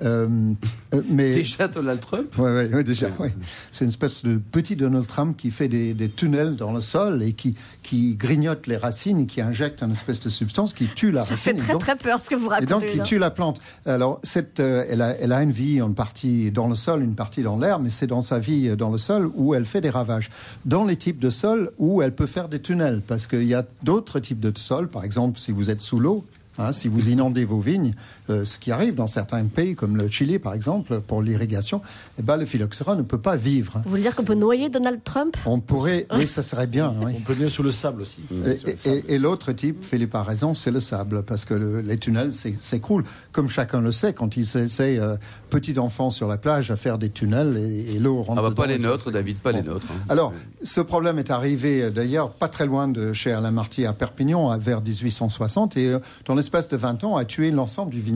Euh, 0.00 0.54
euh, 0.94 1.02
mais 1.10 1.32
Déjà 1.32 1.68
Donald 1.68 2.00
Trump 2.00 2.26
Ouais, 2.38 2.50
ouais, 2.50 2.68
ouais, 2.74 2.84
déjà, 2.84 3.08
ouais. 3.18 3.34
C'est 3.70 3.84
une 3.84 3.90
espèce 3.90 4.22
de 4.24 4.36
petit 4.38 4.74
Donald 4.74 5.06
Trump 5.06 5.36
qui 5.36 5.50
fait 5.50 5.68
des, 5.68 5.92
des 5.92 6.08
tunnels 6.08 6.56
dans 6.56 6.72
le 6.72 6.80
sol 6.80 7.22
et 7.22 7.34
qui, 7.34 7.54
qui 7.82 8.14
grignote 8.14 8.66
les 8.66 8.76
racines 8.78 9.20
et 9.20 9.26
qui 9.26 9.40
injecte 9.42 9.82
une 9.82 9.92
espèce 9.92 10.20
de 10.20 10.30
substance 10.30 10.72
qui 10.72 10.86
tue 10.86 11.10
la 11.10 11.20
Ça 11.20 11.36
fait 11.36 11.50
racine. 11.50 11.56
très 11.56 11.68
et 11.68 11.72
donc, 11.72 11.80
très 11.82 11.96
peur 11.96 12.22
ce 12.22 12.30
que 12.30 12.36
vous 12.36 12.46
et 12.46 12.50
racontez. 12.50 12.70
donc, 12.72 12.86
qui 12.86 13.00
tue 13.02 13.18
la 13.18 13.30
plante. 13.30 13.60
Alors, 13.84 14.18
cette, 14.22 14.60
euh, 14.60 14.84
elle, 14.88 15.02
a, 15.02 15.10
elle 15.18 15.32
a 15.32 15.42
une 15.42 15.52
vie, 15.52 15.78
une 15.80 15.94
partie 15.94 16.50
dans 16.50 16.68
le 16.68 16.74
sol, 16.74 17.02
une 17.02 17.14
partie 17.14 17.42
dans 17.42 17.58
l'air, 17.58 17.78
mais 17.78 17.90
c'est 17.90 18.06
dans 18.06 18.22
sa 18.22 18.38
vie 18.38 18.74
dans 18.76 18.90
le 18.90 18.98
sol 18.98 19.30
où 19.34 19.54
elle 19.54 19.66
fait 19.66 19.80
des 19.82 19.90
ravages. 19.90 20.30
Dans 20.64 20.84
les 20.84 20.96
types 20.96 21.18
de 21.18 21.30
sols 21.30 21.70
où 21.78 22.00
elle 22.02 22.14
peut 22.14 22.26
faire 22.26 22.48
des 22.48 22.60
tunnels, 22.60 23.02
parce 23.06 23.26
qu'il 23.26 23.44
y 23.44 23.54
a 23.54 23.64
d'autres 23.82 24.20
types 24.20 24.40
de 24.40 24.52
sols, 24.56 24.88
par 24.88 25.04
exemple, 25.04 25.38
si 25.38 25.52
vous 25.52 25.70
êtes 25.70 25.80
sous 25.80 26.00
l'eau, 26.00 26.24
hein, 26.58 26.72
si 26.72 26.88
vous 26.88 27.08
inondez 27.10 27.44
vos 27.44 27.60
vignes, 27.60 27.92
euh, 28.30 28.44
ce 28.44 28.58
qui 28.58 28.70
arrive 28.70 28.94
dans 28.94 29.06
certains 29.06 29.44
pays 29.46 29.74
comme 29.74 29.96
le 29.96 30.08
Chili 30.08 30.38
par 30.38 30.54
exemple 30.54 31.00
pour 31.00 31.22
l'irrigation, 31.22 31.80
eh 32.18 32.22
ben, 32.22 32.36
le 32.36 32.44
phylloxéra 32.44 32.94
ne 32.94 33.02
peut 33.02 33.18
pas 33.18 33.36
vivre. 33.36 33.80
Vous 33.84 33.90
voulez 33.90 34.02
dire 34.02 34.14
qu'on 34.14 34.24
peut 34.24 34.34
noyer 34.34 34.68
Donald 34.68 35.00
Trump? 35.04 35.36
On 35.46 35.60
pourrait, 35.60 36.06
oui, 36.14 36.26
ça 36.26 36.42
serait 36.42 36.66
bien. 36.66 36.94
oui. 37.04 37.14
On 37.18 37.20
peut 37.22 37.32
venir 37.32 37.50
sous 37.50 37.62
le 37.62 37.70
sable 37.72 38.02
aussi. 38.02 38.20
Et, 38.46 38.88
et- 38.90 39.14
et 39.14 39.18
l'autre 39.18 39.52
type, 39.52 39.82
Philippe 39.82 40.14
a 40.14 40.22
raison, 40.22 40.54
c'est 40.54 40.70
le 40.70 40.80
sable, 40.80 41.22
parce 41.24 41.44
que 41.44 41.54
le- 41.54 41.80
les 41.80 41.98
tunnels 41.98 42.32
s'é- 42.32 42.54
s'écroulent. 42.58 43.04
Comme 43.32 43.48
chacun 43.48 43.80
le 43.80 43.92
sait, 43.92 44.12
quand 44.12 44.36
il 44.36 44.42
essaie, 44.42 44.98
euh, 44.98 45.16
petit 45.50 45.78
enfant 45.78 46.10
sur 46.10 46.28
la 46.28 46.36
plage, 46.38 46.70
à 46.70 46.76
faire 46.76 46.98
des 46.98 47.10
tunnels 47.10 47.56
et, 47.56 47.94
et 47.96 47.98
l'eau 47.98 48.22
rentre 48.22 48.38
Ah 48.44 48.48
bah 48.48 48.54
pas 48.54 48.66
les 48.66 48.78
nôtres. 48.78 49.10
David, 49.10 49.38
pas 49.38 49.52
les 49.52 49.62
Bon. 49.62 49.72
nôtres. 49.72 49.86
hein. 49.90 50.04
Alors, 50.08 50.32
ce 50.62 50.80
problème 50.80 51.18
est 51.18 51.30
arrivé 51.30 51.82
euh, 51.82 51.90
d'ailleurs 51.90 52.30
pas 52.32 52.48
très 52.48 52.66
loin 52.66 52.88
de 52.88 53.12
chez 53.12 53.32
Alain 53.32 53.50
Marty 53.50 53.84
à 53.84 53.92
Perpignan 53.92 54.56
vers 54.58 54.80
1860 54.80 55.76
et 55.76 55.88
euh, 55.88 55.98
dans 56.26 56.34
l'espace 56.34 56.68
de 56.68 56.76
20 56.76 57.04
ans 57.04 57.16
a 57.16 57.24
tué 57.24 57.50
l'ensemble 57.50 57.90
du 57.90 57.98
vignoble 58.00 58.11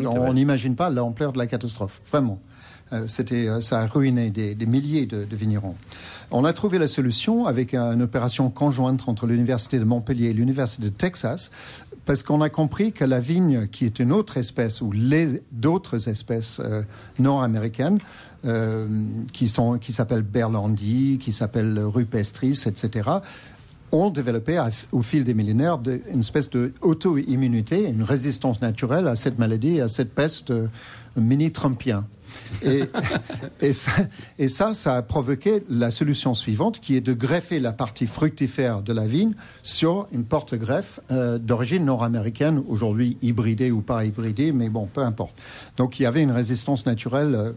c'est 0.00 0.06
on 0.06 0.32
n'imagine 0.34 0.74
pas 0.74 0.90
l'ampleur 0.90 1.32
de 1.32 1.38
la 1.38 1.46
catastrophe, 1.46 2.00
vraiment. 2.10 2.38
Euh, 2.92 3.06
C'était, 3.06 3.48
euh, 3.48 3.60
ça 3.60 3.80
a 3.80 3.86
ruiné 3.86 4.30
des, 4.30 4.54
des 4.54 4.66
milliers 4.66 5.06
de, 5.06 5.24
de 5.24 5.36
vignerons. 5.36 5.74
On 6.30 6.44
a 6.44 6.52
trouvé 6.52 6.78
la 6.78 6.88
solution 6.88 7.46
avec 7.46 7.74
une 7.74 8.02
opération 8.02 8.50
conjointe 8.50 9.08
entre 9.08 9.26
l'université 9.26 9.78
de 9.78 9.84
Montpellier 9.84 10.28
et 10.28 10.32
l'université 10.32 10.82
de 10.84 10.88
Texas, 10.88 11.50
parce 12.06 12.22
qu'on 12.22 12.40
a 12.40 12.48
compris 12.48 12.92
que 12.92 13.04
la 13.04 13.20
vigne, 13.20 13.66
qui 13.66 13.84
est 13.84 13.98
une 13.98 14.12
autre 14.12 14.38
espèce 14.38 14.80
ou 14.80 14.90
les 14.92 15.42
d'autres 15.52 16.08
espèces 16.08 16.60
euh, 16.64 16.82
nord-américaines, 17.18 17.98
euh, 18.46 18.86
qui 19.32 19.48
sont 19.48 19.78
qui 19.78 19.92
s'appellent 19.92 20.22
Berlandi, 20.22 21.18
qui 21.20 21.32
s'appellent 21.32 21.80
rupestris, 21.80 22.64
etc 22.66 23.10
ont 23.92 24.10
développé 24.10 24.62
au 24.92 25.02
fil 25.02 25.24
des 25.24 25.34
millénaires 25.34 25.78
une 26.10 26.20
espèce 26.20 26.50
de 26.50 26.72
auto-immunité, 26.80 27.84
une 27.84 28.02
résistance 28.02 28.60
naturelle 28.60 29.08
à 29.08 29.16
cette 29.16 29.38
maladie, 29.38 29.80
à 29.80 29.88
cette 29.88 30.14
peste 30.14 30.50
euh, 30.50 30.68
mini-trumpien. 31.16 32.06
Et, 33.60 33.72
ça, 33.72 34.74
ça, 34.74 34.96
a 34.96 35.02
provoqué 35.02 35.62
la 35.68 35.90
solution 35.90 36.34
suivante, 36.34 36.80
qui 36.80 36.94
est 36.96 37.00
de 37.00 37.12
greffer 37.12 37.58
la 37.58 37.72
partie 37.72 38.06
fructifère 38.06 38.82
de 38.82 38.92
la 38.92 39.06
vigne 39.06 39.32
sur 39.62 40.06
une 40.12 40.24
porte-greffe 40.24 41.00
euh, 41.10 41.38
d'origine 41.38 41.84
nord-américaine, 41.84 42.62
aujourd'hui 42.68 43.16
hybridée 43.22 43.70
ou 43.70 43.80
pas 43.80 44.04
hybridée, 44.04 44.52
mais 44.52 44.68
bon, 44.68 44.86
peu 44.86 45.02
importe. 45.02 45.34
Donc 45.76 45.98
il 45.98 46.02
y 46.04 46.06
avait 46.06 46.22
une 46.22 46.30
résistance 46.30 46.86
naturelle 46.86 47.34
euh, 47.34 47.52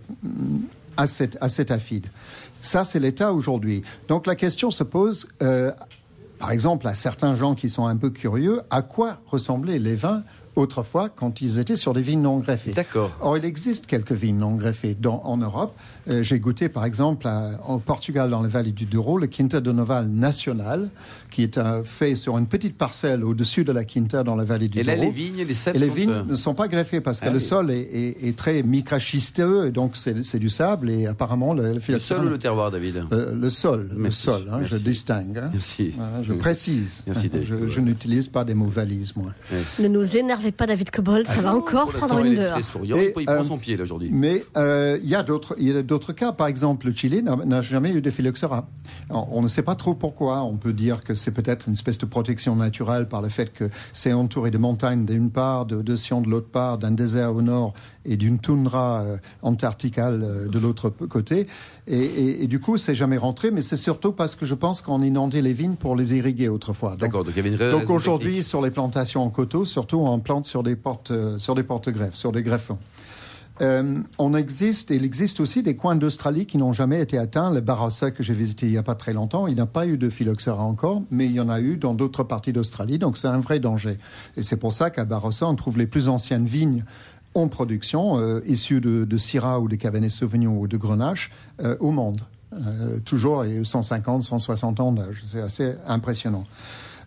à, 0.97 1.07
cette, 1.07 1.37
à 1.41 1.49
cet 1.49 1.71
afide. 1.71 2.07
Ça, 2.61 2.85
c'est 2.85 2.99
l'état 2.99 3.33
aujourd'hui. 3.33 3.81
Donc 4.07 4.27
la 4.27 4.35
question 4.35 4.71
se 4.71 4.83
pose, 4.83 5.27
par 6.41 6.51
exemple, 6.51 6.87
à 6.87 6.95
certains 6.95 7.35
gens 7.35 7.53
qui 7.53 7.69
sont 7.69 7.85
un 7.85 7.95
peu 7.95 8.09
curieux, 8.09 8.61
à 8.71 8.81
quoi 8.81 9.19
ressemblaient 9.29 9.77
les 9.77 9.93
vins 9.93 10.23
autrefois 10.61 11.09
quand 11.09 11.41
ils 11.41 11.59
étaient 11.59 11.75
sur 11.75 11.93
des 11.93 12.01
vignes 12.01 12.21
non 12.21 12.39
greffées 12.39 12.71
D'accord. 12.71 13.11
Or, 13.21 13.37
il 13.37 13.45
existe 13.45 13.85
quelques 13.87 14.11
vignes 14.13 14.37
non 14.37 14.51
greffées 14.55 14.95
dans, 14.99 15.21
en 15.25 15.37
Europe. 15.37 15.75
Euh, 16.09 16.23
J'ai 16.23 16.39
goûté, 16.39 16.69
par 16.69 16.85
exemple, 16.85 17.27
à- 17.27 17.59
au 17.67 17.77
Portugal, 17.79 18.29
dans 18.29 18.41
la 18.41 18.47
vallée 18.47 18.71
du 18.71 18.85
Douro, 18.85 19.17
le 19.17 19.27
Quinta 19.27 19.59
de 19.61 19.71
Noval 19.71 20.07
national, 20.07 20.89
qui 21.29 21.43
est 21.43 21.57
euh, 21.57 21.83
fait 21.83 22.15
sur 22.15 22.37
une 22.37 22.47
petite 22.47 22.77
parcelle 22.77 23.23
au-dessus 23.23 23.63
de 23.63 23.71
la 23.71 23.83
Quinta 23.83 24.23
dans 24.23 24.35
la 24.35 24.43
vallée 24.43 24.67
du 24.67 24.79
Et 24.79 24.83
là, 24.83 24.95
Douro. 24.95 25.07
les 25.07 25.11
vignes 25.11 25.39
et 25.39 25.45
les 25.45 25.53
cèpes 25.53 25.75
Et 25.75 25.79
les 25.79 25.89
vignes 25.89 26.09
euh, 26.11 26.23
ne 26.23 26.35
sont 26.35 26.53
pas 26.53 26.67
greffées 26.67 27.01
parce 27.01 27.19
que 27.19 27.25
Ah 27.27 27.29
le 27.31 27.37
oui. 27.37 27.41
sol 27.43 27.71
est, 27.71 27.79
est- 27.81 28.27
est 28.29 28.35
très 28.37 28.63
micrachisteux, 28.63 29.65
et 29.67 29.71
donc 29.71 29.95
c'est 29.97 30.37
du 30.39 30.49
sable, 30.49 30.89
et 30.89 31.07
apparemment 31.07 31.53
le, 31.53 31.73
le 31.87 31.99
sol 31.99 32.25
ou 32.25 32.29
le 32.29 32.37
terroir, 32.37 32.71
David? 32.71 33.05
Euh, 33.11 33.33
le 33.33 33.49
sol, 33.49 33.89
le 33.95 34.11
sol, 34.11 34.43
hein, 34.51 34.59
je 34.63 34.75
distingue. 34.77 35.37
hein. 35.37 35.49
Merci. 35.53 35.93
Je 36.23 36.33
précise. 36.33 37.03
Merci, 37.07 37.29
David. 37.33 37.47
je 37.47 37.69
je 37.69 37.79
n'utilise 37.79 38.27
pas 38.27 38.43
des 38.43 38.53
mots 38.53 38.67
valises, 38.67 39.15
moi. 39.15 39.31
Ne 39.79 39.87
nous 39.87 40.17
énervez 40.17 40.50
pas, 40.51 40.67
David 40.67 40.91
Cobold, 40.91 41.27
ça 41.27 41.41
va 41.41 41.53
encore 41.53 41.89
prendre 41.89 42.19
il 42.21 42.33
une 42.33 42.37
est 42.39 42.45
heure. 42.45 42.53
très 42.53 42.63
souriant. 42.63 42.97
Et, 42.97 43.13
il 43.17 43.25
prend 43.25 43.35
euh, 43.35 43.43
son 43.43 43.57
pied, 43.57 43.77
là, 43.77 43.83
aujourd'hui. 43.83 44.09
Mais 44.11 44.43
euh, 44.57 44.97
il 45.01 45.09
y 45.09 45.15
a 45.15 45.23
d'autres, 45.23 45.55
il 45.59 45.67
y 45.67 45.77
a 45.77 45.81
d'autres 45.81 46.13
cas. 46.13 46.31
Par 46.31 46.47
exemple, 46.47 46.87
le 46.87 46.93
Chili 46.93 47.23
n'a 47.23 47.61
jamais 47.61 47.91
eu 47.91 48.01
de 48.01 48.11
phylloxéra. 48.11 48.67
On, 49.09 49.27
on 49.31 49.41
ne 49.41 49.47
sait 49.47 49.63
pas 49.63 49.75
trop 49.75 49.93
pourquoi. 49.93 50.43
On 50.43 50.57
peut 50.57 50.73
dire 50.73 51.03
que 51.03 51.15
c'est 51.15 51.31
peut-être 51.31 51.67
une 51.67 51.73
espèce 51.73 51.97
de 51.97 52.05
protection 52.05 52.55
naturelle 52.55 53.07
par 53.07 53.21
le 53.21 53.29
fait 53.29 53.53
que 53.53 53.69
c'est 53.93 54.13
entouré 54.13 54.51
de 54.51 54.57
montagnes 54.57 55.05
d'une 55.05 55.31
part, 55.31 55.65
de 55.65 55.81
d'océans 55.81 56.21
de 56.21 56.29
l'autre 56.29 56.49
part, 56.49 56.77
d'un 56.77 56.91
désert 56.91 57.35
au 57.35 57.41
nord 57.41 57.73
et 58.05 58.17
d'une 58.17 58.39
toundra 58.39 59.01
euh, 59.01 59.17
antarcticale 59.41 60.21
euh, 60.23 60.47
de 60.47 60.59
l'autre 60.59 60.89
côté. 60.89 61.47
Et, 61.87 61.97
et- 61.99 62.43
et 62.43 62.47
du 62.47 62.59
coup, 62.59 62.77
c'est 62.77 62.95
jamais 62.95 63.17
rentré. 63.17 63.51
Mais 63.51 63.61
c'est 63.61 63.77
surtout 63.77 64.11
parce 64.11 64.35
que 64.35 64.45
je 64.45 64.55
pense 64.55 64.81
qu'on 64.81 65.01
inondait 65.01 65.41
les 65.41 65.53
vignes 65.53 65.75
pour 65.75 65.95
les 65.95 66.15
irriguer 66.15 66.47
autrefois. 66.49 66.91
Donc, 66.91 66.99
D'accord, 66.99 67.23
donc 67.23 67.35
donc 67.35 67.61
raison 67.81 67.93
aujourd'hui, 67.93 68.43
sur 68.43 68.61
les 68.61 68.71
plantations 68.71 69.23
en 69.23 69.29
coteaux, 69.29 69.65
surtout 69.65 69.97
on 69.99 70.19
plante 70.19 70.45
sur 70.45 70.63
des 70.63 70.75
portes, 70.75 71.11
euh, 71.11 71.37
sur 71.37 71.55
des 71.55 71.63
porte-greffes, 71.63 72.15
sur 72.15 72.31
des 72.31 72.43
greffons. 72.43 72.77
Euh, 73.59 73.99
on 74.17 74.33
existe, 74.33 74.89
il 74.89 75.03
existe 75.05 75.39
aussi 75.39 75.61
des 75.61 75.75
coins 75.75 75.95
d'Australie 75.95 76.47
qui 76.47 76.57
n'ont 76.57 76.71
jamais 76.71 76.99
été 76.99 77.19
atteints. 77.19 77.51
Le 77.51 77.59
Barossa 77.61 78.09
que 78.09 78.23
j'ai 78.23 78.33
visité 78.33 78.65
il 78.65 78.71
n'y 78.71 78.77
a 78.77 78.81
pas 78.83 78.95
très 78.95 79.13
longtemps, 79.13 79.45
il 79.45 79.55
n'a 79.55 79.67
pas 79.67 79.85
eu 79.85 79.97
de 79.99 80.09
phylloxéra 80.09 80.63
encore, 80.63 81.03
mais 81.11 81.27
il 81.27 81.33
y 81.33 81.39
en 81.39 81.49
a 81.49 81.59
eu 81.61 81.77
dans 81.77 81.93
d'autres 81.93 82.23
parties 82.23 82.53
d'Australie, 82.53 82.97
donc 82.97 83.17
c'est 83.17 83.27
un 83.27 83.39
vrai 83.39 83.59
danger. 83.59 83.99
Et 84.35 84.41
c'est 84.41 84.57
pour 84.57 84.73
ça 84.73 84.89
qu'à 84.89 85.05
Barossa, 85.05 85.47
on 85.47 85.55
trouve 85.55 85.77
les 85.77 85.85
plus 85.85 86.07
anciennes 86.07 86.45
vignes 86.45 86.85
en 87.33 87.47
production, 87.47 88.19
euh, 88.19 88.41
issues 88.45 88.81
de, 88.81 89.05
de 89.05 89.17
Syrah 89.17 89.59
ou 89.59 89.67
de 89.67 89.75
Cabernet 89.75 90.11
Sauvignon 90.11 90.59
ou 90.59 90.67
de 90.67 90.77
Grenache, 90.77 91.31
euh, 91.61 91.75
au 91.79 91.91
monde. 91.91 92.21
Euh, 92.53 92.99
toujours 93.05 93.45
et 93.45 93.63
150, 93.63 94.23
160 94.23 94.79
ans 94.81 94.91
d'âge. 94.91 95.21
C'est 95.25 95.41
assez 95.41 95.75
impressionnant. 95.87 96.43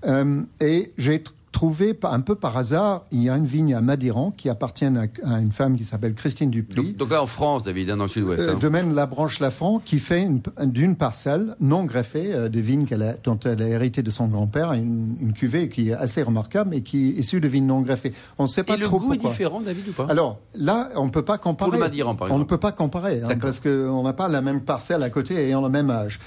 Euh, 0.07 0.43
et 0.61 0.93
j'ai 0.97 1.23
trouvé 1.55 1.97
un 2.03 2.21
peu 2.21 2.35
par 2.35 2.57
hasard, 2.57 3.05
il 3.13 3.23
y 3.23 3.31
a 3.31 3.37
une 3.37 3.47
vigne 3.47 3.75
à 3.75 3.81
Madiran 3.81 4.33
qui 4.37 4.49
appartient 4.49 4.85
à, 4.85 4.91
à 5.25 5.39
une 5.41 5.53
femme 5.53 5.77
qui 5.77 5.85
s'appelle 5.85 6.15
Christine 6.15 6.51
Dupli. 6.51 6.75
Donc, 6.75 6.97
donc 6.97 7.11
là, 7.13 7.23
en 7.23 7.27
France, 7.29 7.63
David, 7.63 7.91
hein, 7.91 7.97
dans 7.97 8.05
le 8.05 8.11
sud-ouest. 8.11 8.43
Euh, 8.43 8.53
hein. 8.55 8.59
domaine 8.61 8.93
La 8.95 9.07
Branche 9.07 9.39
Lafranc 9.39 9.79
qui 9.85 10.01
fait 10.01 10.21
une- 10.23 10.43
d'une 10.65 10.97
parcelle 10.97 11.55
non 11.61 11.85
greffée 11.85 12.35
euh, 12.35 12.49
des 12.49 12.61
vignes 12.61 12.85
qu'elle 12.87 13.03
a, 13.03 13.15
dont 13.23 13.39
elle 13.45 13.63
a 13.63 13.69
hérité 13.69 14.03
de 14.03 14.11
son 14.11 14.27
grand-père, 14.27 14.73
une, 14.73 15.17
une 15.21 15.33
cuvée 15.33 15.69
qui 15.69 15.91
est 15.91 15.95
assez 15.95 16.23
remarquable 16.23 16.75
et 16.75 16.83
qui 16.83 17.09
est 17.11 17.21
issue 17.21 17.41
de 17.41 17.47
vignes 17.49 17.67
non 17.67 17.81
greffées. 17.83 18.13
On 18.37 18.43
ne 18.43 18.49
sait 18.49 18.65
pas 18.65 18.75
Et 18.75 18.77
le 18.79 18.89
goût 18.89 19.15
est 19.15 19.19
différent, 19.19 19.61
David, 19.61 19.89
ou 19.89 19.93
pas? 19.93 20.07
Alors 20.11 20.39
là, 20.55 20.91
on 20.97 21.05
ne 21.07 21.11
peut 21.11 21.23
pas 21.25 21.39
comparer. 21.39 21.71
Pour 21.71 21.79
le 21.79 21.85
Madiran, 21.85 22.17
par 22.17 22.27
On 22.27 22.31
ne 22.31 22.35
exemple. 22.39 22.49
peut 22.51 22.59
pas 22.59 22.73
comparer 22.73 23.23
hein, 23.23 23.29
parce 23.41 23.61
qu'on 23.61 24.03
n'a 24.03 24.13
pas 24.13 24.27
la 24.29 24.43
même 24.43 24.61
parcelle 24.63 25.03
à 25.05 25.11
côté 25.11 25.37
ayant 25.37 25.63
le 25.63 25.69
même 25.69 25.89
âge. 25.91 26.19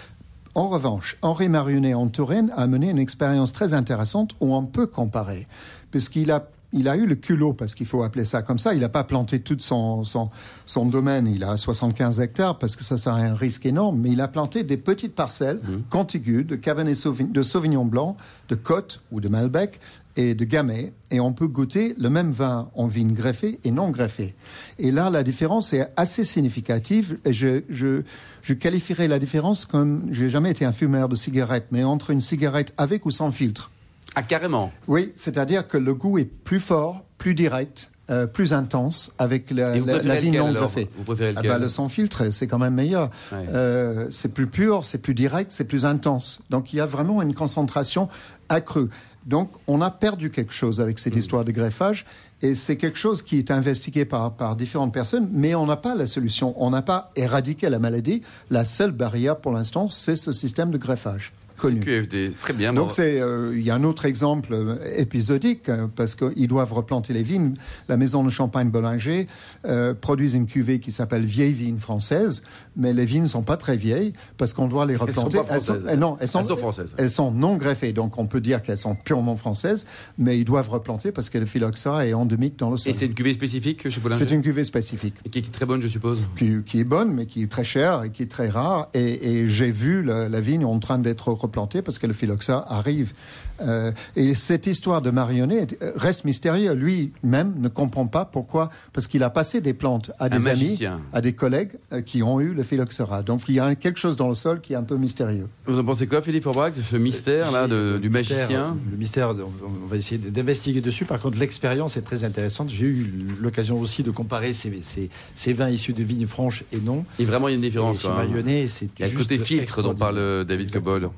En 0.57 0.69
revanche, 0.69 1.17
Henri 1.21 1.49
Marionnet 1.49 1.93
en 1.93 2.07
Touraine 2.07 2.51
a 2.57 2.65
mené 2.65 2.89
une 2.89 2.97
expérience 2.97 3.53
très 3.53 3.75
intéressante 3.75 4.35
où 4.39 4.55
on 4.55 4.65
peut 4.65 4.87
comparer, 4.87 5.45
puisqu'il 5.91 6.31
a 6.31 6.47
il 6.73 6.89
a 6.89 6.97
eu 6.97 7.05
le 7.05 7.15
culot, 7.15 7.53
parce 7.53 7.75
qu'il 7.75 7.85
faut 7.85 8.03
appeler 8.03 8.25
ça 8.25 8.41
comme 8.41 8.59
ça. 8.59 8.73
Il 8.73 8.81
n'a 8.81 8.89
pas 8.89 9.03
planté 9.03 9.39
tout 9.39 9.57
son, 9.59 10.03
son, 10.03 10.29
son 10.65 10.85
domaine. 10.85 11.27
Il 11.27 11.43
a 11.43 11.55
75 11.55 12.19
hectares 12.19 12.59
parce 12.59 12.75
que 12.75 12.83
ça 12.83 12.97
serait 12.97 13.21
un 13.21 13.35
risque 13.35 13.65
énorme. 13.65 13.99
Mais 13.99 14.11
il 14.11 14.21
a 14.21 14.27
planté 14.27 14.63
des 14.63 14.77
petites 14.77 15.15
parcelles 15.15 15.61
contiguës 15.89 16.45
de 16.45 16.55
Cabernet 16.55 16.95
Sauvignon, 16.95 17.31
de 17.31 17.43
Sauvignon 17.43 17.85
blanc, 17.85 18.17
de 18.49 18.55
Côte 18.55 19.01
ou 19.11 19.21
de 19.21 19.29
Malbec 19.29 19.79
et 20.17 20.35
de 20.35 20.43
Gamay. 20.43 20.91
Et 21.09 21.21
on 21.21 21.31
peut 21.31 21.47
goûter 21.47 21.93
le 21.97 22.09
même 22.09 22.31
vin 22.31 22.69
en 22.75 22.87
vigne 22.87 23.13
greffée 23.13 23.59
et 23.63 23.71
non 23.71 23.91
greffée. 23.91 24.35
Et 24.77 24.91
là, 24.91 25.09
la 25.09 25.23
différence 25.23 25.71
est 25.71 25.89
assez 25.95 26.25
significative. 26.25 27.17
Et 27.23 27.31
je, 27.31 27.61
je, 27.69 28.01
je 28.41 28.53
qualifierais 28.53 29.07
la 29.07 29.19
différence 29.19 29.63
comme, 29.63 30.07
j'ai 30.11 30.27
jamais 30.27 30.51
été 30.51 30.65
un 30.65 30.73
fumeur 30.73 31.07
de 31.07 31.15
cigarettes, 31.15 31.67
mais 31.71 31.83
entre 31.85 32.09
une 32.09 32.21
cigarette 32.21 32.73
avec 32.77 33.05
ou 33.05 33.11
sans 33.11 33.31
filtre. 33.31 33.71
Ah, 34.17 34.23
carrément. 34.23 34.71
Oui, 34.87 35.13
c'est-à-dire 35.15 35.67
que 35.67 35.77
le 35.77 35.93
goût 35.93 36.17
est 36.17 36.25
plus 36.25 36.59
fort, 36.59 37.05
plus 37.19 37.35
direct, 37.35 37.91
euh, 38.09 38.25
plus 38.25 38.51
intense 38.51 39.13
avec 39.19 39.51
la, 39.51 39.77
la, 39.77 40.19
vigne 40.19 40.39
non 40.39 40.53
greffée. 40.53 40.89
Vous 40.97 41.03
préférez 41.03 41.33
Ah 41.35 41.41
lequel 41.41 41.51
bah, 41.51 41.59
le 41.59 41.69
sans 41.69 41.87
filtre, 41.87 42.31
c'est 42.31 42.47
quand 42.47 42.57
même 42.57 42.73
meilleur. 42.73 43.11
Ouais. 43.31 43.45
Euh, 43.53 44.07
c'est 44.09 44.33
plus 44.33 44.47
pur, 44.47 44.83
c'est 44.83 44.97
plus 44.97 45.13
direct, 45.13 45.51
c'est 45.51 45.65
plus 45.65 45.85
intense. 45.85 46.41
Donc 46.49 46.73
il 46.73 46.77
y 46.77 46.79
a 46.79 46.87
vraiment 46.87 47.21
une 47.21 47.35
concentration 47.35 48.09
accrue. 48.49 48.89
Donc 49.27 49.51
on 49.67 49.81
a 49.81 49.91
perdu 49.91 50.31
quelque 50.31 50.53
chose 50.53 50.81
avec 50.81 50.97
cette 50.97 51.15
histoire 51.15 51.45
de 51.45 51.51
greffage. 51.51 52.03
Et 52.41 52.55
c'est 52.55 52.75
quelque 52.75 52.97
chose 52.97 53.21
qui 53.21 53.37
est 53.37 53.51
investigué 53.51 54.03
par, 54.03 54.33
par 54.33 54.55
différentes 54.55 54.93
personnes, 54.95 55.29
mais 55.31 55.53
on 55.53 55.67
n'a 55.67 55.77
pas 55.77 55.93
la 55.93 56.07
solution. 56.07 56.55
On 56.57 56.71
n'a 56.71 56.81
pas 56.81 57.11
éradiqué 57.15 57.69
la 57.69 57.77
maladie. 57.77 58.23
La 58.49 58.65
seule 58.65 58.91
barrière 58.91 59.37
pour 59.37 59.51
l'instant, 59.51 59.87
c'est 59.87 60.15
ce 60.15 60.31
système 60.31 60.71
de 60.71 60.79
greffage 60.79 61.33
connu. 61.57 61.79
QFD, 61.79 62.31
très 62.37 62.53
bien. 62.53 62.73
Donc 62.73 62.91
euh, 62.99 63.53
il 63.55 63.61
y 63.61 63.69
a 63.69 63.75
un 63.75 63.83
autre 63.83 64.05
exemple 64.05 64.49
euh, 64.53 64.75
épisodique 64.97 65.69
euh, 65.69 65.87
parce 65.93 66.15
qu'ils 66.15 66.47
doivent 66.47 66.73
replanter 66.73 67.13
les 67.13 67.23
vignes. 67.23 67.53
La 67.89 67.97
maison 67.97 68.23
de 68.23 68.29
Champagne 68.29 68.69
Bollinger 68.69 69.27
euh, 69.65 69.93
produit 69.93 70.33
une 70.35 70.45
cuvée 70.45 70.79
qui 70.79 70.91
s'appelle 70.91 71.25
vieille 71.25 71.53
vigne 71.53 71.79
française, 71.79 72.43
mais 72.75 72.93
les 72.93 73.05
vignes 73.05 73.23
ne 73.23 73.27
sont 73.27 73.41
pas 73.43 73.57
très 73.57 73.75
vieilles 73.75 74.13
parce 74.37 74.53
qu'on 74.53 74.67
doit 74.67 74.85
les 74.85 74.97
sont 74.97 75.05
replanter. 75.05 75.37
pas 75.37 75.43
françaises. 75.43 75.85
euh, 75.87 75.95
non, 75.95 76.17
elles 76.19 76.27
sont, 76.27 76.39
Elles 76.39 76.45
sont 76.45 76.57
françaises. 76.57 76.93
Elles 76.97 77.11
sont 77.11 77.31
non 77.31 77.57
greffées, 77.57 77.93
donc 77.93 78.17
on 78.17 78.27
peut 78.27 78.41
dire 78.41 78.61
qu'elles 78.61 78.77
sont 78.77 78.95
purement 78.95 79.35
françaises, 79.35 79.85
mais 80.17 80.39
ils 80.39 80.45
doivent 80.45 80.69
replanter 80.69 81.11
parce 81.11 81.29
que 81.29 81.37
le 81.37 81.45
phylloxéra 81.45 82.05
est 82.05 82.13
endémique 82.13 82.57
dans 82.59 82.69
le 82.69 82.77
sol. 82.77 82.91
Et 82.91 82.93
c'est 82.93 83.05
une 83.07 83.13
cuvée 83.13 83.33
spécifique 83.33 83.89
chez 83.89 83.99
Bollinger? 83.99 84.19
C'est 84.25 84.33
une 84.33 84.41
cuvée 84.41 84.63
spécifique 84.63 85.15
Et 85.25 85.29
qui 85.29 85.39
est 85.39 85.51
très 85.51 85.65
bonne, 85.65 85.81
je 85.81 85.87
suppose? 85.87 86.19
qui, 86.35 86.63
qui 86.65 86.79
est 86.79 86.83
bonne, 86.83 87.13
mais 87.13 87.25
qui 87.25 87.43
est 87.43 87.47
très 87.51 87.63
chère 87.63 88.03
et 88.03 88.11
qui 88.11 88.23
est 88.23 88.31
très 88.31 88.49
rare. 88.49 88.89
Et, 88.93 89.39
et 89.41 89.47
j'ai 89.47 89.71
vu 89.71 90.03
la, 90.03 90.29
la 90.29 90.41
vigne 90.41 90.65
en 90.65 90.77
train 90.79 90.99
d'être 90.99 91.33
replanter 91.47 91.81
parce 91.81 91.97
que 91.99 92.07
le 92.07 92.13
phylloxéra 92.13 92.65
arrive. 92.71 93.13
Euh, 93.59 93.91
et 94.15 94.35
cette 94.35 94.67
histoire 94.67 95.01
de 95.01 95.09
marionnette 95.09 95.77
euh, 95.81 95.91
reste 95.95 96.25
mystérieuse. 96.25 96.75
Lui-même 96.77 97.53
ne 97.57 97.67
comprend 97.69 98.05
pas 98.05 98.23
pourquoi, 98.23 98.69
parce 98.93 99.07
qu'il 99.07 99.23
a 99.23 99.31
passé 99.31 99.61
des 99.61 99.73
plantes 99.73 100.11
à 100.19 100.29
des 100.29 100.47
amis, 100.47 100.79
à 101.11 101.21
des 101.21 101.33
collègues 101.33 101.71
euh, 101.91 102.01
qui 102.01 102.21
ont 102.21 102.39
eu 102.39 102.53
le 102.53 102.61
phylloxéra. 102.61 103.23
Donc 103.23 103.41
il 103.47 103.55
y 103.55 103.59
a 103.59 103.65
un- 103.65 103.73
quelque 103.75 103.97
chose 103.99 104.15
dans 104.15 104.29
le 104.29 104.35
sol 104.35 104.61
qui 104.61 104.73
est 104.73 104.75
un 104.75 104.83
peu 104.83 104.95
mystérieux. 104.97 105.47
Vous 105.65 105.79
en 105.79 105.83
pensez 105.83 106.05
quoi, 106.05 106.21
Philippe 106.21 106.43
Forbach, 106.43 106.75
de 106.75 106.81
ce 106.81 106.95
mystère 106.97 107.51
là 107.51 107.67
de- 107.67 107.97
du 107.99 108.09
mystère, 108.11 108.37
magicien 108.37 108.77
Le 108.91 108.97
mystère, 108.97 109.29
on 109.31 109.87
va 109.87 109.97
essayer 109.97 110.19
d'investiguer 110.19 110.81
dessus. 110.81 111.05
Par 111.05 111.19
contre, 111.19 111.39
l'expérience 111.39 111.97
est 111.97 112.01
très 112.03 112.23
intéressante. 112.23 112.69
J'ai 112.69 112.85
eu 112.85 113.11
l'occasion 113.41 113.79
aussi 113.79 114.03
de 114.03 114.11
comparer 114.11 114.53
ces, 114.53 114.71
ces- 114.83 115.09
ces 115.33 115.53
vins 115.53 115.69
issus 115.69 115.93
de 115.93 116.03
vignes 116.03 116.27
franches 116.27 116.63
et 116.71 116.79
non. 116.79 117.05
Il 117.17 117.25
y 117.25 117.27
a 117.27 117.31
vraiment 117.31 117.47
une 117.47 117.61
différence. 117.61 117.97
Et 117.97 118.01
quoi, 118.01 118.21
hein. 118.21 118.65
C'est 118.67 118.85
Il 118.99 119.01
y 119.01 119.03
a 119.03 119.07
le 119.07 119.11
juste 119.17 119.29
côté 119.29 119.39
filtre 119.43 119.81
dont 119.81 119.95
parle 119.95 120.17
euh, 120.19 120.43
David 120.43 120.71
Cobol. 120.71 121.09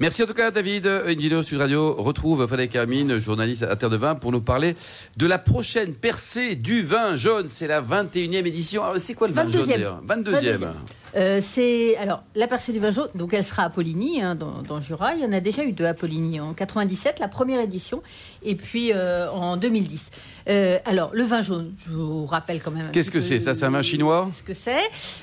Merci 0.00 0.22
en 0.22 0.26
tout 0.26 0.34
cas, 0.34 0.50
David. 0.50 0.90
Une 1.06 1.18
vidéo 1.18 1.42
sur 1.42 1.58
Radio 1.58 1.94
retrouve 1.94 2.46
Frédéric 2.46 2.74
Hermine, 2.74 3.18
journaliste 3.18 3.62
à 3.62 3.76
Terre 3.76 3.90
de 3.90 3.96
Vin, 3.96 4.14
pour 4.14 4.32
nous 4.32 4.40
parler 4.40 4.76
de 5.16 5.26
la 5.26 5.38
prochaine 5.38 5.94
percée 5.94 6.54
du 6.54 6.82
vin 6.82 7.14
jaune. 7.16 7.46
C'est 7.48 7.66
la 7.66 7.80
21e 7.80 8.46
édition. 8.46 8.82
Alors, 8.84 8.96
C'est 8.98 9.14
quoi 9.14 9.28
le 9.28 9.34
vin 9.34 9.48
jaune 9.48 9.62
22e. 9.62 9.66
d'ailleurs? 9.68 10.02
22e. 10.06 10.72
Euh, 11.16 11.40
c'est 11.42 11.96
alors 11.96 12.22
la 12.34 12.46
percée 12.48 12.72
du 12.72 12.78
vin 12.80 12.90
jaune, 12.90 13.08
donc 13.14 13.34
elle 13.34 13.44
sera 13.44 13.62
à 13.64 13.70
Poligny, 13.70 14.20
hein, 14.20 14.34
dans, 14.34 14.62
dans 14.62 14.76
le 14.76 14.82
Jura. 14.82 15.14
Il 15.14 15.22
y 15.22 15.24
en 15.24 15.32
a 15.32 15.40
déjà 15.40 15.64
eu 15.64 15.72
deux 15.72 15.84
à 15.84 15.94
Poligny 15.94 16.40
en 16.40 16.52
97, 16.54 17.20
la 17.20 17.28
première 17.28 17.60
édition, 17.60 18.02
et 18.42 18.54
puis 18.56 18.90
euh, 18.92 19.30
en 19.30 19.56
2010. 19.56 20.02
Euh, 20.46 20.78
alors 20.84 21.10
le 21.14 21.22
vin 21.22 21.40
jaune, 21.42 21.72
je 21.86 21.90
vous 21.92 22.26
rappelle 22.26 22.60
quand 22.60 22.70
même. 22.70 22.90
Qu'est-ce 22.92 23.10
que 23.10 23.20
c'est? 23.20 23.38
Ça, 23.38 23.54
c'est 23.54 23.64
un 23.64 23.70
vin 23.70 23.80
chinois? 23.80 24.28
Ce 24.36 24.42
que 24.42 24.52
c'est. 24.54 24.76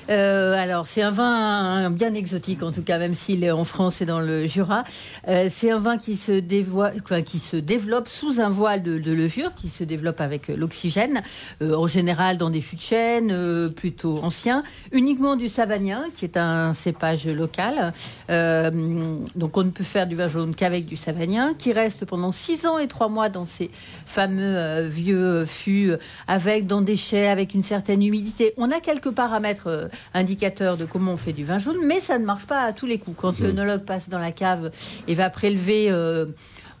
Alors 0.08 0.86
c'est 0.86 1.02
un 1.02 1.10
vin 1.12 1.90
bien 1.90 2.14
exotique 2.14 2.62
en 2.62 2.72
tout 2.72 2.82
cas, 2.82 2.98
même 2.98 3.14
s'il 3.14 3.44
est 3.44 3.50
en 3.52 3.64
France 3.64 4.00
et 4.00 4.06
dans 4.06 4.20
le 4.20 4.46
Jura. 4.46 4.84
C'est 5.26 5.70
un 5.70 5.78
vin 5.78 5.98
qui 5.98 6.16
se, 6.16 6.32
dévoie- 6.32 6.92
enfin, 7.04 7.22
qui 7.22 7.38
se 7.38 7.56
développe 7.56 8.08
sous 8.08 8.40
un 8.40 8.48
voile 8.48 8.82
de, 8.82 8.98
de 8.98 9.12
levure, 9.12 9.54
qui 9.54 9.68
se 9.68 9.84
développe 9.84 10.20
avec 10.20 10.48
l'oxygène, 10.48 11.22
en 11.62 11.86
général 11.86 12.38
dans 12.38 12.50
des 12.50 12.60
fûts 12.60 12.76
de 12.76 12.80
chêne 12.80 13.72
plutôt 13.74 14.18
anciens, 14.22 14.64
uniquement 14.90 15.36
du 15.36 15.48
qui 16.14 16.24
est 16.24 16.36
un 16.36 16.72
cépage 16.72 17.26
local. 17.26 17.92
Euh, 18.30 18.70
donc 19.34 19.56
on 19.56 19.64
ne 19.64 19.70
peut 19.70 19.84
faire 19.84 20.06
du 20.06 20.14
vin 20.14 20.28
jaune 20.28 20.54
qu'avec 20.54 20.86
du 20.86 20.96
savagnin, 20.96 21.54
qui 21.54 21.72
reste 21.72 22.04
pendant 22.04 22.32
6 22.32 22.66
ans 22.66 22.78
et 22.78 22.88
3 22.88 23.08
mois 23.08 23.28
dans 23.28 23.46
ces 23.46 23.70
fameux 24.04 24.56
euh, 24.56 24.88
vieux 24.88 25.44
fûts, 25.44 25.90
euh, 25.90 25.96
avec 26.26 26.66
dans 26.66 26.82
des 26.82 26.96
chais, 26.96 27.28
avec 27.28 27.54
une 27.54 27.62
certaine 27.62 28.02
humidité. 28.02 28.54
On 28.56 28.70
a 28.70 28.80
quelques 28.80 29.10
paramètres 29.10 29.68
euh, 29.68 29.88
indicateurs 30.14 30.76
de 30.76 30.84
comment 30.84 31.12
on 31.12 31.16
fait 31.16 31.32
du 31.32 31.44
vin 31.44 31.58
jaune, 31.58 31.78
mais 31.84 32.00
ça 32.00 32.18
ne 32.18 32.24
marche 32.24 32.46
pas 32.46 32.60
à 32.60 32.72
tous 32.72 32.86
les 32.86 32.98
coups. 32.98 33.16
Quand 33.20 33.38
l'œnologue 33.40 33.84
passe 33.84 34.08
dans 34.08 34.18
la 34.18 34.32
cave 34.32 34.70
et 35.08 35.14
va 35.14 35.30
prélever 35.30 35.90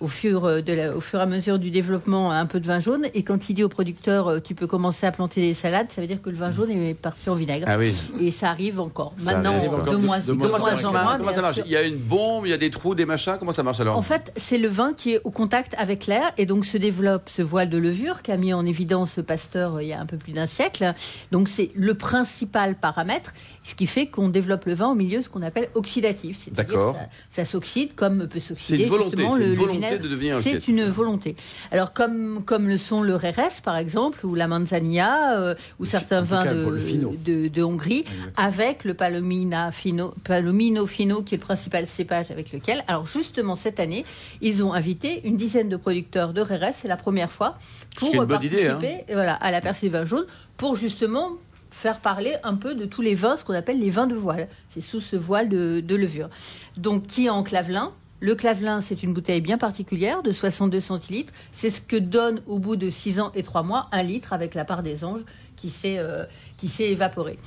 au 0.02 0.08
fur, 0.08 0.44
euh, 0.44 0.60
de 0.60 0.72
la- 0.72 0.96
au 0.96 1.00
fur 1.00 1.18
et 1.20 1.22
à 1.22 1.26
mesure 1.26 1.58
du 1.58 1.70
développement 1.70 2.30
un 2.32 2.46
peu 2.46 2.60
de 2.60 2.66
vin 2.66 2.80
jaune, 2.80 3.06
et 3.14 3.22
quand 3.22 3.48
il 3.48 3.54
dit 3.54 3.62
au 3.64 3.68
producteur 3.68 4.26
euh, 4.28 4.40
tu 4.40 4.54
peux 4.54 4.66
commencer 4.66 5.06
à 5.06 5.12
planter 5.12 5.40
des 5.40 5.54
salades, 5.54 5.86
ça 5.94 6.00
veut 6.00 6.06
dire 6.06 6.20
que 6.20 6.28
le 6.30 6.36
vin 6.36 6.50
jaune 6.50 6.70
est 6.70 6.94
parti 6.94 7.30
en 7.30 7.34
vinaigre. 7.34 7.66
Ah 7.68 7.78
oui. 7.78 7.94
Et 8.20 8.30
ça 8.30 8.48
arrive 8.50 8.80
encore. 8.80 9.14
Ça 9.16 9.34
Maintenant, 9.34 9.56
arrive 9.56 9.70
encore 9.74 9.84
de 9.84 9.90
de- 9.90 9.96
de 9.96 10.00
de 10.00 10.06
moins 10.06 10.18
en 10.18 10.88
en 10.88 10.92
moins. 10.92 11.02
moins. 11.04 11.16
Comment 11.18 11.32
ça 11.32 11.40
marche. 11.42 11.60
Il 11.64 11.70
y 11.70 11.76
a 11.76 11.82
une 11.82 11.96
bombe, 11.96 12.46
il 12.46 12.50
y 12.50 12.52
a 12.52 12.58
des 12.58 12.70
trous, 12.70 12.94
des 12.94 13.06
machins. 13.06 13.36
Comment 13.38 13.52
ça 13.52 13.62
marche 13.62 13.80
alors 13.80 13.96
En 13.96 14.02
fait, 14.02 14.32
c'est 14.36 14.58
le 14.58 14.68
vin 14.68 14.92
qui 14.92 15.12
est 15.12 15.20
au 15.24 15.30
contact 15.30 15.74
avec 15.78 16.06
l'air 16.06 16.32
et 16.36 16.46
donc 16.46 16.66
se 16.66 16.76
développe 16.76 17.28
ce 17.30 17.42
voile 17.42 17.70
de 17.70 17.78
levure 17.78 18.22
qu'a 18.22 18.36
mis 18.36 18.52
en 18.52 18.66
évidence 18.66 19.20
Pasteur 19.26 19.76
euh, 19.76 19.82
il 19.82 19.88
y 19.88 19.92
a 19.92 20.00
un 20.00 20.06
peu 20.06 20.16
plus 20.16 20.32
d'un 20.32 20.46
siècle. 20.46 20.92
Donc 21.30 21.48
c'est 21.48 21.70
le 21.74 21.94
principal 21.94 22.74
paramètre, 22.74 23.32
ce 23.62 23.74
qui 23.74 23.86
fait 23.86 24.06
qu'on 24.06 24.28
développe 24.28 24.64
le 24.64 24.74
vin 24.74 24.88
au 24.90 24.94
milieu 24.94 25.22
ce 25.22 25.28
qu'on 25.28 25.42
appelle 25.42 25.68
oxydatif. 25.74 26.38
C'est-à-dire 26.44 26.74
D'accord. 26.76 26.96
Ça, 27.30 27.44
ça 27.44 27.44
s'oxyde 27.44 27.94
comme 27.94 28.26
peut 28.26 28.40
s'oxyder 28.40 28.86
volonté, 28.86 29.16
justement 29.18 29.36
le, 29.36 29.44
le 29.46 29.54
volonté 29.98 30.02
vinaigre. 30.02 30.02
de 30.02 30.08
devenir 30.08 30.40
C'est 30.42 30.68
une 30.68 30.84
volonté. 30.84 31.36
Alors 31.70 31.92
comme 31.92 32.42
comme 32.44 32.68
le 32.68 32.78
sont 32.78 33.02
le 33.02 33.16
RRS 33.16 33.62
par 33.64 33.76
exemple 33.76 34.24
ou 34.26 34.34
la 34.34 34.48
Manzanilla 34.48 35.38
euh, 35.38 35.54
ou 35.78 35.84
certains 35.84 36.22
vins 36.22 36.44
de, 36.44 37.16
de, 37.24 37.48
de 37.48 37.62
Hongrie 37.62 38.04
avec 38.36 38.84
le 38.84 38.94
Palomina 38.94 39.72
Fino, 39.72 40.14
Palomino 40.24 40.86
Fino 40.86 41.22
qui 41.22 41.34
est 41.34 41.38
le 41.38 41.42
principal 41.42 41.86
cépage 41.86 42.30
avec 42.30 42.52
lequel. 42.52 42.84
Alors 42.88 43.06
justement 43.06 43.56
cette 43.56 43.80
année, 43.80 44.04
ils 44.40 44.62
ont 44.64 44.72
invité 44.72 45.20
une 45.24 45.36
dizaine 45.36 45.68
de 45.68 45.76
producteurs 45.76 46.32
de 46.32 46.40
RRS, 46.40 46.74
c'est 46.82 46.88
la 46.88 46.96
première 46.96 47.30
fois 47.30 47.58
pour 47.96 48.08
idée, 48.08 48.18
hein. 48.18 48.26
participer 48.26 49.04
voilà, 49.12 49.34
à 49.34 49.50
la 49.50 49.60
percée 49.60 49.86
du 49.86 49.92
vin 49.92 50.04
jaune 50.04 50.26
pour 50.56 50.76
justement 50.76 51.30
faire 51.70 52.00
parler 52.00 52.34
un 52.44 52.54
peu 52.54 52.74
de 52.74 52.84
tous 52.84 53.02
les 53.02 53.14
vins, 53.14 53.36
ce 53.36 53.44
qu'on 53.44 53.54
appelle 53.54 53.80
les 53.80 53.90
vins 53.90 54.06
de 54.06 54.14
voile. 54.14 54.48
C'est 54.68 54.82
sous 54.82 55.00
ce 55.00 55.16
voile 55.16 55.48
de, 55.48 55.80
de 55.80 55.96
levure. 55.96 56.28
Donc 56.76 57.06
qui 57.06 57.26
est 57.26 57.30
en 57.30 57.42
clavelin 57.42 57.92
le 58.22 58.36
clavelin, 58.36 58.80
c'est 58.80 59.02
une 59.02 59.12
bouteille 59.12 59.40
bien 59.40 59.58
particulière 59.58 60.22
de 60.22 60.30
62 60.30 60.78
centilitres. 60.78 61.32
C'est 61.50 61.70
ce 61.70 61.80
que 61.80 61.96
donne 61.96 62.40
au 62.46 62.60
bout 62.60 62.76
de 62.76 62.88
6 62.88 63.18
ans 63.18 63.32
et 63.34 63.42
3 63.42 63.64
mois 63.64 63.88
un 63.90 64.04
litre 64.04 64.32
avec 64.32 64.54
la 64.54 64.64
part 64.64 64.84
des 64.84 65.02
anges 65.02 65.24
qui 65.62 65.70
s'est 65.70 65.96
euh, 65.98 66.24
qui 66.58 66.68
s'est 66.68 66.90
évaporée. 66.90 67.38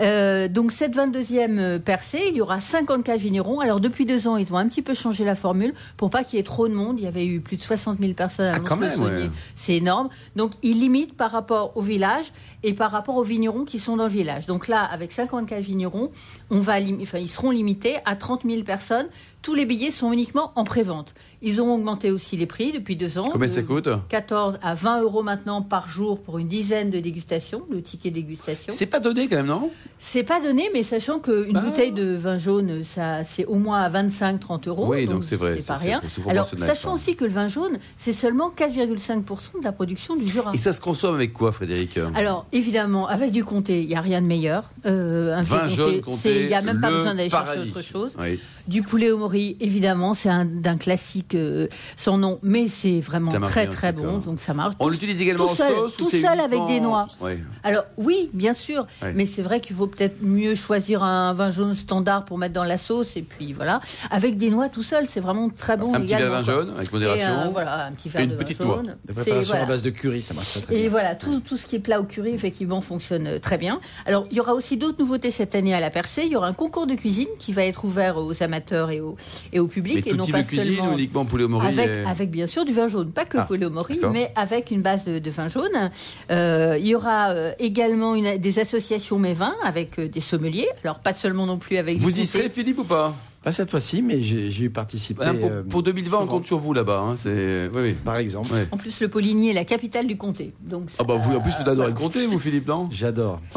Euh, 0.00 0.48
donc 0.48 0.72
cette 0.72 0.96
22e 0.96 1.78
percée, 1.80 2.20
il 2.30 2.36
y 2.36 2.40
aura 2.40 2.60
54 2.60 3.18
vignerons. 3.20 3.60
Alors 3.60 3.78
depuis 3.78 4.06
deux 4.06 4.26
ans, 4.26 4.38
ils 4.38 4.50
ont 4.52 4.56
un 4.56 4.68
petit 4.68 4.80
peu 4.82 4.94
changé 4.94 5.24
la 5.24 5.34
formule 5.34 5.74
pour 5.98 6.08
pas 6.08 6.24
qu'il 6.24 6.38
y 6.38 6.40
ait 6.40 6.44
trop 6.44 6.66
de 6.66 6.72
monde. 6.74 6.98
Il 6.98 7.04
y 7.04 7.06
avait 7.06 7.26
eu 7.26 7.40
plus 7.40 7.56
de 7.58 7.62
60 7.62 7.98
000 7.98 8.14
personnes 8.14 8.46
à 8.46 8.56
Ah, 8.56 8.98
ouais. 8.98 9.30
C'est 9.54 9.74
énorme. 9.74 10.08
Donc 10.34 10.52
ils 10.62 10.80
limitent 10.80 11.16
par 11.16 11.30
rapport 11.30 11.76
au 11.76 11.82
village 11.82 12.32
et 12.62 12.72
par 12.72 12.90
rapport 12.90 13.16
aux 13.16 13.22
vignerons 13.22 13.64
qui 13.64 13.78
sont 13.78 13.96
dans 13.96 14.04
le 14.04 14.10
village. 14.10 14.46
Donc 14.46 14.66
là, 14.66 14.82
avec 14.82 15.12
54 15.12 15.60
vignerons, 15.60 16.10
on 16.50 16.60
va 16.60 16.76
enfin, 17.02 17.18
ils 17.18 17.28
seront 17.28 17.50
limités 17.50 17.96
à 18.06 18.16
30 18.16 18.42
000 18.46 18.62
personnes. 18.62 19.08
Tous 19.42 19.54
les 19.54 19.66
billets 19.66 19.92
sont 19.92 20.12
uniquement 20.12 20.52
en 20.56 20.64
pré-vente. 20.64 21.14
Ils 21.42 21.62
ont 21.62 21.72
augmenté 21.72 22.10
aussi 22.10 22.36
les 22.36 22.46
prix 22.46 22.72
depuis 22.72 22.96
deux 22.96 23.18
ans. 23.18 23.28
Combien 23.30 23.48
de 23.48 23.52
ça 23.52 23.62
coûte? 23.62 23.88
14 24.08 24.58
à 24.62 24.74
20 24.74 25.02
euros 25.02 25.22
maintenant 25.22 25.62
par 25.62 25.88
jour 25.88 26.20
pour 26.20 26.38
une 26.38 26.48
dizaine 26.48 26.90
de 26.90 26.98
dégustations, 26.98 27.57
le 27.70 27.82
ticket 27.82 28.10
dégustation. 28.10 28.72
C'est 28.76 28.86
pas 28.86 29.00
donné 29.00 29.28
quand 29.28 29.36
même, 29.36 29.46
non? 29.46 29.70
C'est 29.98 30.22
pas 30.22 30.40
donné, 30.40 30.70
mais 30.72 30.82
sachant 30.82 31.18
qu'une 31.18 31.56
Ah. 31.56 31.60
bouteille 31.60 31.92
de 31.92 32.14
vin 32.14 32.38
jaune, 32.38 32.84
ça, 32.84 33.24
c'est 33.24 33.44
au 33.46 33.54
moins 33.56 33.80
à 33.80 33.88
25-30 33.90 34.68
euros. 34.68 34.86
Oui, 34.88 35.06
donc 35.06 35.24
c'est 35.24 35.36
vrai, 35.36 35.56
C'est 35.58 35.66
pas 35.66 35.74
rien. 35.74 36.00
Alors, 36.28 36.46
sachant 36.46 36.88
quoi. 36.90 36.92
aussi 36.94 37.16
que 37.16 37.24
le 37.24 37.30
vin 37.30 37.48
jaune, 37.48 37.78
c'est 37.96 38.12
seulement 38.12 38.50
4,5% 38.50 39.58
de 39.60 39.64
la 39.64 39.72
production 39.72 40.16
du 40.16 40.28
Jura. 40.28 40.52
Et 40.54 40.58
ça 40.58 40.72
se 40.72 40.80
consomme 40.80 41.14
avec 41.14 41.32
quoi, 41.32 41.52
Frédéric? 41.52 41.98
Alors, 42.14 42.46
évidemment, 42.52 43.08
avec 43.08 43.32
du 43.32 43.44
comté, 43.44 43.82
il 43.82 43.88
n'y 43.88 43.96
a 43.96 44.00
rien 44.00 44.20
de 44.22 44.26
meilleur. 44.26 44.70
Euh, 44.86 45.34
un 45.34 45.42
Vin 45.42 45.68
jaune, 45.68 46.00
comté, 46.00 46.42
il 46.42 46.48
n'y 46.48 46.54
a 46.54 46.62
même 46.62 46.80
pas 46.80 46.90
besoin 46.90 47.14
d'aller 47.14 47.30
chercher 47.30 47.58
autre 47.60 47.82
chose. 47.82 48.14
Oui. 48.18 48.38
Du 48.68 48.82
poulet 48.82 49.10
au 49.10 49.16
mori, 49.18 49.56
évidemment, 49.60 50.12
c'est 50.12 50.28
un 50.28 50.44
d'un 50.44 50.76
classique 50.76 51.34
euh, 51.34 51.68
sans 51.96 52.18
nom, 52.18 52.38
mais 52.42 52.68
c'est 52.68 53.00
vraiment 53.00 53.30
très 53.30 53.66
bien 53.66 53.74
très 53.74 53.92
bon, 53.94 54.18
donc 54.18 54.40
ça 54.40 54.52
marche. 54.52 54.74
On 54.78 54.88
l'utilise 54.88 55.20
également 55.22 55.46
tout 55.46 55.52
en 55.52 55.56
seul, 55.56 55.72
sauce 55.74 55.94
ou 55.94 55.98
tout 56.04 56.10
c'est 56.10 56.20
seul 56.20 56.38
avec 56.38 56.60
des 56.68 56.78
noix. 56.80 57.08
Ouais. 57.22 57.40
Alors 57.64 57.84
oui, 57.96 58.28
bien 58.34 58.52
sûr, 58.52 58.86
Ouais. 59.02 59.12
mais 59.14 59.24
c'est 59.24 59.40
vrai 59.40 59.60
qu'il 59.60 59.74
vaut 59.74 59.86
peut-être 59.86 60.22
mieux 60.22 60.54
choisir 60.54 61.02
un 61.02 61.32
vin 61.32 61.50
jaune 61.50 61.74
standard 61.74 62.26
pour 62.26 62.36
mettre 62.36 62.52
dans 62.52 62.64
la 62.64 62.76
sauce 62.76 63.16
et 63.16 63.22
puis 63.22 63.54
voilà, 63.54 63.80
avec 64.10 64.36
des 64.36 64.50
noix 64.50 64.68
tout 64.68 64.82
seul, 64.82 65.06
c'est 65.08 65.20
vraiment 65.20 65.48
très 65.48 65.78
bon 65.78 65.94
Un 65.94 66.00
petit 66.02 66.08
verre 66.14 66.20
de 66.26 66.30
vin 66.30 66.42
jaune 66.42 66.70
avec 66.76 66.88
Et, 66.88 66.92
modération. 66.92 67.28
euh, 67.30 67.48
voilà, 67.50 67.86
un 67.86 67.92
petit 67.92 68.10
verre 68.10 68.20
Et 68.20 68.24
une 68.24 68.30
de 68.32 68.36
vin 68.36 68.42
petite 68.44 68.60
noix. 68.60 68.76
jaune. 68.76 68.86
La 68.88 69.14
C'est- 69.14 69.20
préparation 69.22 69.50
voilà. 69.52 69.64
à 69.64 69.68
base 69.68 69.82
de 69.82 69.90
curry, 69.90 70.20
ça 70.20 70.34
marche 70.34 70.50
très, 70.52 70.60
très 70.60 70.74
Et 70.76 70.80
bien. 70.82 70.90
voilà, 70.90 71.14
tout, 71.14 71.40
tout 71.40 71.56
ce 71.56 71.64
qui 71.64 71.76
est 71.76 71.80
plat 71.80 72.00
au 72.00 72.04
curry, 72.04 72.32
effectivement, 72.34 72.82
fonctionne 72.82 73.26
euh, 73.26 73.38
très 73.38 73.56
bien. 73.56 73.80
Alors, 74.04 74.26
il 74.30 74.36
y 74.36 74.40
aura 74.40 74.52
aussi 74.52 74.76
d'autres 74.76 74.98
nouveautés 74.98 75.30
cette 75.30 75.54
année 75.54 75.72
à 75.72 75.80
la 75.80 75.88
Percée. 75.88 76.24
Il 76.26 76.32
y 76.32 76.36
aura 76.36 76.48
un 76.48 76.52
concours 76.52 76.86
de 76.86 76.94
cuisine 76.94 77.28
qui 77.38 77.54
va 77.54 77.64
être 77.64 77.86
ouvert 77.86 78.18
aux 78.18 78.42
amateurs 78.42 78.57
et 78.90 79.00
au, 79.00 79.16
et 79.52 79.60
au 79.60 79.66
public. 79.66 79.94
Mais 79.96 80.00
et 80.00 80.10
tout 80.10 80.16
non 80.16 80.24
type 80.24 80.34
pas 80.34 80.42
de 80.42 80.46
cuisine 80.46 80.74
seulement 80.76 80.90
ou 80.90 80.92
uniquement 80.98 81.24
poulet 81.24 81.44
au 81.44 81.48
mori 81.48 81.66
avec, 81.66 81.88
et- 81.88 82.04
avec 82.06 82.30
bien 82.30 82.46
sûr 82.46 82.64
du 82.64 82.72
vin 82.72 82.88
jaune, 82.88 83.12
pas 83.12 83.24
que 83.24 83.38
Ah, 83.38 83.42
poulet 83.42 83.66
au 83.66 83.70
mori, 83.70 83.98
mais 84.12 84.30
avec 84.36 84.70
une 84.70 84.82
base 84.82 85.04
de, 85.04 85.18
de 85.18 85.30
vin 85.30 85.48
jaune. 85.48 85.90
Euh, 86.30 86.76
il 86.78 86.86
y 86.86 86.94
aura 86.94 87.30
euh, 87.30 87.52
également 87.58 88.14
une- 88.14 88.36
des 88.38 88.58
associations 88.58 89.18
mes 89.18 89.34
vins 89.34 89.54
avec 89.64 89.98
euh, 89.98 90.08
des 90.08 90.20
sommeliers. 90.20 90.68
Alors 90.84 90.98
pas 91.00 91.12
seulement 91.14 91.46
non 91.46 91.58
plus 91.58 91.76
avec 91.76 91.98
Vous 91.98 92.18
y 92.20 92.26
serez, 92.26 92.48
Philippe, 92.48 92.78
ou 92.78 92.84
pas? 92.84 93.14
Pas 93.42 93.52
cette 93.52 93.70
fois-ci, 93.70 94.02
mais 94.02 94.20
j'ai 94.20 94.62
eu 94.64 94.68
participé. 94.70 95.24
Hein, 95.24 95.34
pour, 95.36 95.48
euh, 95.50 95.62
pour 95.62 95.82
2020, 95.84 96.16
on 96.16 96.20
souvent. 96.22 96.32
compte 96.32 96.46
sur 96.46 96.58
vous 96.58 96.72
là-bas. 96.72 96.98
hein, 96.98 97.14
c'est... 97.16 97.68
Oui, 97.72 97.80
oui. 97.82 97.92
Par 98.04 98.16
exemple. 98.16 98.52
Ouais. 98.52 98.66
En 98.72 98.76
plus, 98.76 99.00
le 99.00 99.08
Poligny 99.08 99.50
est 99.50 99.52
la 99.52 99.64
capitale 99.64 100.08
du 100.08 100.16
comté. 100.16 100.52
Donc, 100.60 100.90
ça- 100.90 100.96
Ah 101.00 101.04
bah 101.04 101.14
vous, 101.14 101.36
en 101.36 101.40
plus, 101.40 101.52
vous 101.62 101.70
adorez 101.70 101.86
le 101.88 101.94
comté, 101.94 102.26
vous, 102.26 102.38
Philippe, 102.40 102.66
non? 102.66 102.88
J'adore. 102.90 103.40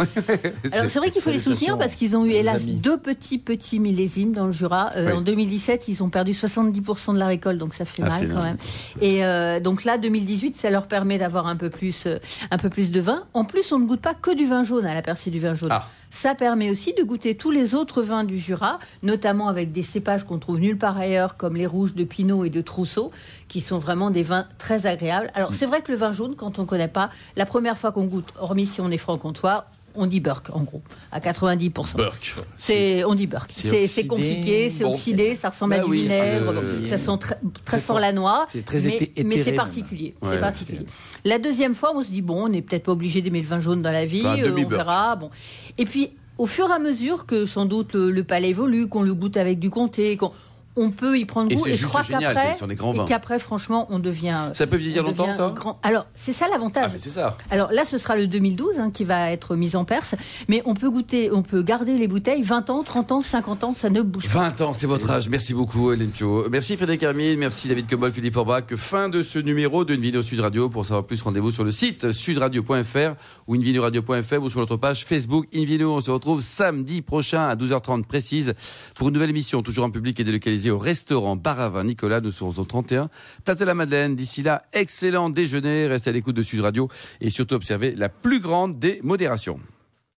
Alors 0.71 0.89
c'est 0.89 0.99
vrai 0.99 1.09
qu'il 1.09 1.21
faut 1.21 1.31
les 1.31 1.39
soutenir 1.39 1.77
parce 1.79 1.95
qu'ils 1.95 2.15
ont 2.15 2.25
eu 2.25 2.31
hélas 2.31 2.61
amis. 2.61 2.75
deux 2.75 2.97
petits 2.99 3.39
petits 3.39 3.79
millésimes 3.79 4.33
dans 4.33 4.45
le 4.45 4.51
Jura. 4.51 4.91
Euh, 4.97 5.07
Oui. 5.07 5.13
En 5.13 5.21
2017, 5.21 5.87
ils 5.87 6.03
ont 6.03 6.09
perdu 6.09 6.31
70% 6.33 7.13
de 7.15 7.19
la 7.19 7.25
récolte, 7.27 7.57
donc 7.57 7.73
ça 7.73 7.85
fait 7.85 8.03
Ah, 8.05 8.09
mal 8.09 8.29
quand 8.33 8.43
même. 8.43 8.57
Et 9.01 9.25
euh, 9.25 9.59
donc 9.59 9.83
là, 9.83 9.97
2018, 9.97 10.57
ça 10.57 10.69
leur 10.69 10.87
permet 10.87 11.17
d'avoir 11.17 11.47
un 11.47 11.55
peu 11.55 11.71
plus 11.71 12.05
euh, 12.05 12.17
un 12.51 12.57
peu 12.59 12.69
plus 12.69 12.91
de 12.91 13.01
vin. 13.01 13.23
En 13.33 13.45
plus, 13.45 13.71
on 13.71 13.79
ne 13.79 13.87
goûte 13.87 14.01
pas 14.01 14.13
que 14.13 14.33
du 14.35 14.45
vin 14.45 14.63
jaune 14.63 14.85
à 14.85 14.93
la 14.93 15.01
percée 15.01 15.31
du 15.31 15.39
vin 15.39 15.55
jaune. 15.55 15.69
Ah. 15.71 15.89
Ça 16.11 16.35
permet 16.35 16.69
aussi 16.69 16.93
de 16.93 17.03
goûter 17.03 17.35
tous 17.35 17.51
les 17.51 17.73
autres 17.73 18.01
vins 18.01 18.25
du 18.25 18.37
Jura, 18.37 18.79
notamment 19.01 19.47
avec 19.47 19.71
des 19.71 19.81
cépages 19.81 20.25
qu'on 20.25 20.39
trouve 20.39 20.59
nulle 20.59 20.77
part 20.77 20.97
ailleurs, 20.97 21.37
comme 21.37 21.55
les 21.55 21.65
rouges 21.65 21.95
de 21.95 22.03
Pinot 22.03 22.43
et 22.43 22.49
de 22.49 22.61
Trousseau, 22.61 23.11
qui 23.47 23.61
sont 23.61 23.77
vraiment 23.77 24.11
des 24.11 24.21
vins 24.21 24.45
très 24.57 24.85
agréables. 24.85 25.27
Mm. 25.27 25.31
Alors 25.35 25.53
c'est 25.53 25.65
vrai 25.65 25.81
que 25.81 25.91
le 25.91 25.97
vin 25.97 26.11
jaune, 26.11 26.35
quand 26.35 26.59
on 26.59 26.63
ne 26.63 26.67
connaît 26.67 26.89
pas, 26.89 27.09
la 27.37 27.45
première 27.45 27.77
fois 27.77 27.91
qu'on 27.91 28.05
goûte, 28.05 28.33
hormis 28.39 28.65
si 28.65 28.81
on 28.81 28.91
est 28.91 28.97
franc-comtois, 28.97 29.65
on 29.95 30.05
dit 30.05 30.19
Burke 30.19 30.49
en 30.53 30.61
gros, 30.61 30.81
à 31.11 31.19
90%. 31.19 31.95
Burke. 31.95 32.35
C'est, 32.55 33.03
on 33.03 33.15
dit 33.15 33.27
Burke. 33.27 33.51
C'est 33.51 34.07
compliqué, 34.07 34.69
c'est 34.69 34.83
oxydé, 34.83 35.35
ça 35.35 35.49
ressemble 35.49 35.73
à 35.73 35.77
Bah 35.79 35.83
du 35.85 35.91
oui, 35.91 36.01
vinaigre, 36.03 36.53
euh, 36.55 36.87
ça 36.87 36.97
sent 36.97 37.17
très, 37.19 37.37
fort 37.79 37.81
fort. 37.81 37.99
la 37.99 38.11
noix. 38.11 38.45
C'est 38.49 38.65
très 38.65 38.79
mais, 38.81 39.11
mais 39.25 39.43
c'est 39.43 39.53
particulier. 39.53 40.13
Ouais, 40.21 40.29
c'est 40.31 40.39
particulier. 40.39 40.85
La 41.25 41.39
deuxième 41.39 41.73
fois, 41.73 41.93
on 41.95 42.03
se 42.03 42.11
dit 42.11 42.21
bon, 42.21 42.45
on 42.45 42.49
n'est 42.49 42.61
peut-être 42.61 42.83
pas 42.83 42.91
obligé 42.91 43.21
d'aimer 43.21 43.41
le 43.41 43.47
vin 43.47 43.59
jaune 43.59 43.81
dans 43.81 43.91
la 43.91 44.05
vie, 44.05 44.21
Enfin, 44.25 44.41
euh, 44.41 44.55
on 44.57 44.67
verra. 44.67 45.15
Bon. 45.15 45.29
Et 45.77 45.85
puis, 45.85 46.11
au 46.37 46.45
fur 46.45 46.69
et 46.69 46.73
à 46.73 46.79
mesure 46.79 47.25
que 47.25 47.45
sans 47.45 47.65
doute 47.65 47.93
le, 47.93 48.11
le 48.11 48.23
palais 48.23 48.49
évolue, 48.49 48.87
qu'on 48.87 49.03
le 49.03 49.13
goûte 49.13 49.37
avec 49.37 49.59
du 49.59 49.69
comté, 49.69 50.17
qu'on 50.17 50.31
on 50.75 50.89
peut 50.91 51.17
y 51.19 51.25
prendre 51.25 51.51
Et 51.51 51.55
goût. 51.55 51.63
c'est 51.65 51.73
je 51.73 51.85
crois 51.85 52.01
qu'après, 52.03 52.55
et 52.55 53.05
qu'après, 53.07 53.39
franchement, 53.39 53.87
on 53.89 53.99
devient. 53.99 54.49
Ça 54.53 54.67
peut 54.67 54.77
vieillir 54.77 55.03
on 55.03 55.07
longtemps, 55.07 55.31
ça? 55.35 55.53
grand- 55.55 55.79
Alors, 55.83 56.05
c'est 56.15 56.33
ça 56.33 56.47
l'avantage. 56.49 56.91
Ah, 56.95 56.97
c'est 56.97 57.09
ça. 57.09 57.37
Alors 57.49 57.71
là, 57.71 57.83
ce 57.85 57.97
sera 57.97 58.15
le 58.15 58.27
2012 58.27 58.79
hein, 58.79 58.91
qui 58.91 59.03
va 59.03 59.31
être 59.31 59.55
mis 59.55 59.75
en 59.75 59.83
Perse, 59.85 60.15
mais 60.47 60.61
on 60.65 60.73
peut 60.73 60.89
goûter, 60.89 61.29
on 61.31 61.41
peut 61.43 61.61
garder 61.63 61.97
les 61.97 62.07
bouteilles 62.07 62.41
20 62.43 62.69
ans, 62.69 62.83
30 62.83 63.11
ans, 63.11 63.19
50 63.19 63.63
ans, 63.63 63.73
ça 63.77 63.89
ne 63.89 64.01
bouge 64.01 64.27
pas. 64.29 64.49
20 64.49 64.61
ans, 64.61 64.73
c'est 64.73 64.87
votre 64.87 65.09
âge. 65.11 65.27
Merci 65.29 65.53
beaucoup, 65.53 65.91
Hélène 65.91 66.09
Pio. 66.11 66.47
Merci 66.49 66.77
Frédéric 66.77 67.03
Hermine, 67.03 67.37
merci 67.37 67.67
David 67.67 67.87
Cobol, 67.89 68.11
Philippe 68.11 68.33
Forbach. 68.33 68.73
Fin 68.75 69.09
de 69.09 69.21
ce 69.21 69.39
numéro 69.39 69.83
d'une 69.85 70.01
vidéo 70.01 70.21
Sud 70.21 70.39
Radio. 70.39 70.69
Pour 70.69 70.85
savoir 70.85 71.05
plus, 71.05 71.21
rendez-vous 71.21 71.51
sur 71.51 71.63
le 71.63 71.71
site 71.71 72.11
sudradio.fr 72.11 73.15
ou 73.47 73.55
invinoradio.fr 73.55 74.41
ou 74.41 74.49
sur 74.49 74.59
notre 74.59 74.77
page 74.77 75.05
Facebook 75.05 75.47
Invino. 75.53 75.95
On 75.95 76.01
se 76.01 76.11
retrouve 76.11 76.41
samedi 76.41 77.01
prochain 77.01 77.43
à 77.47 77.55
12h30 77.55 78.03
précise 78.05 78.53
pour 78.95 79.07
une 79.07 79.13
nouvelle 79.15 79.29
émission, 79.31 79.61
toujours 79.61 79.85
en 79.85 79.89
public 79.91 80.19
et 80.19 80.23
délocalisée 80.23 80.60
au 80.69 80.77
restaurant 80.77 81.35
Baravin 81.35 81.83
Nicolas. 81.83 82.21
Serons 82.31 82.59
au 82.59 82.65
31 82.65 83.09
Place 83.43 83.57
de 83.57 83.65
la 83.65 83.73
Madeleine. 83.73 84.15
D'ici 84.15 84.43
là, 84.43 84.63
excellent 84.73 85.29
déjeuner. 85.29 85.87
Restez 85.87 86.11
à 86.11 86.13
l'écoute 86.13 86.35
de 86.35 86.43
Sud 86.43 86.61
Radio 86.61 86.89
et 87.19 87.29
surtout 87.29 87.55
observez 87.55 87.95
la 87.95 88.09
plus 88.09 88.39
grande 88.39 88.77
des 88.79 88.99
modérations. 89.03 89.59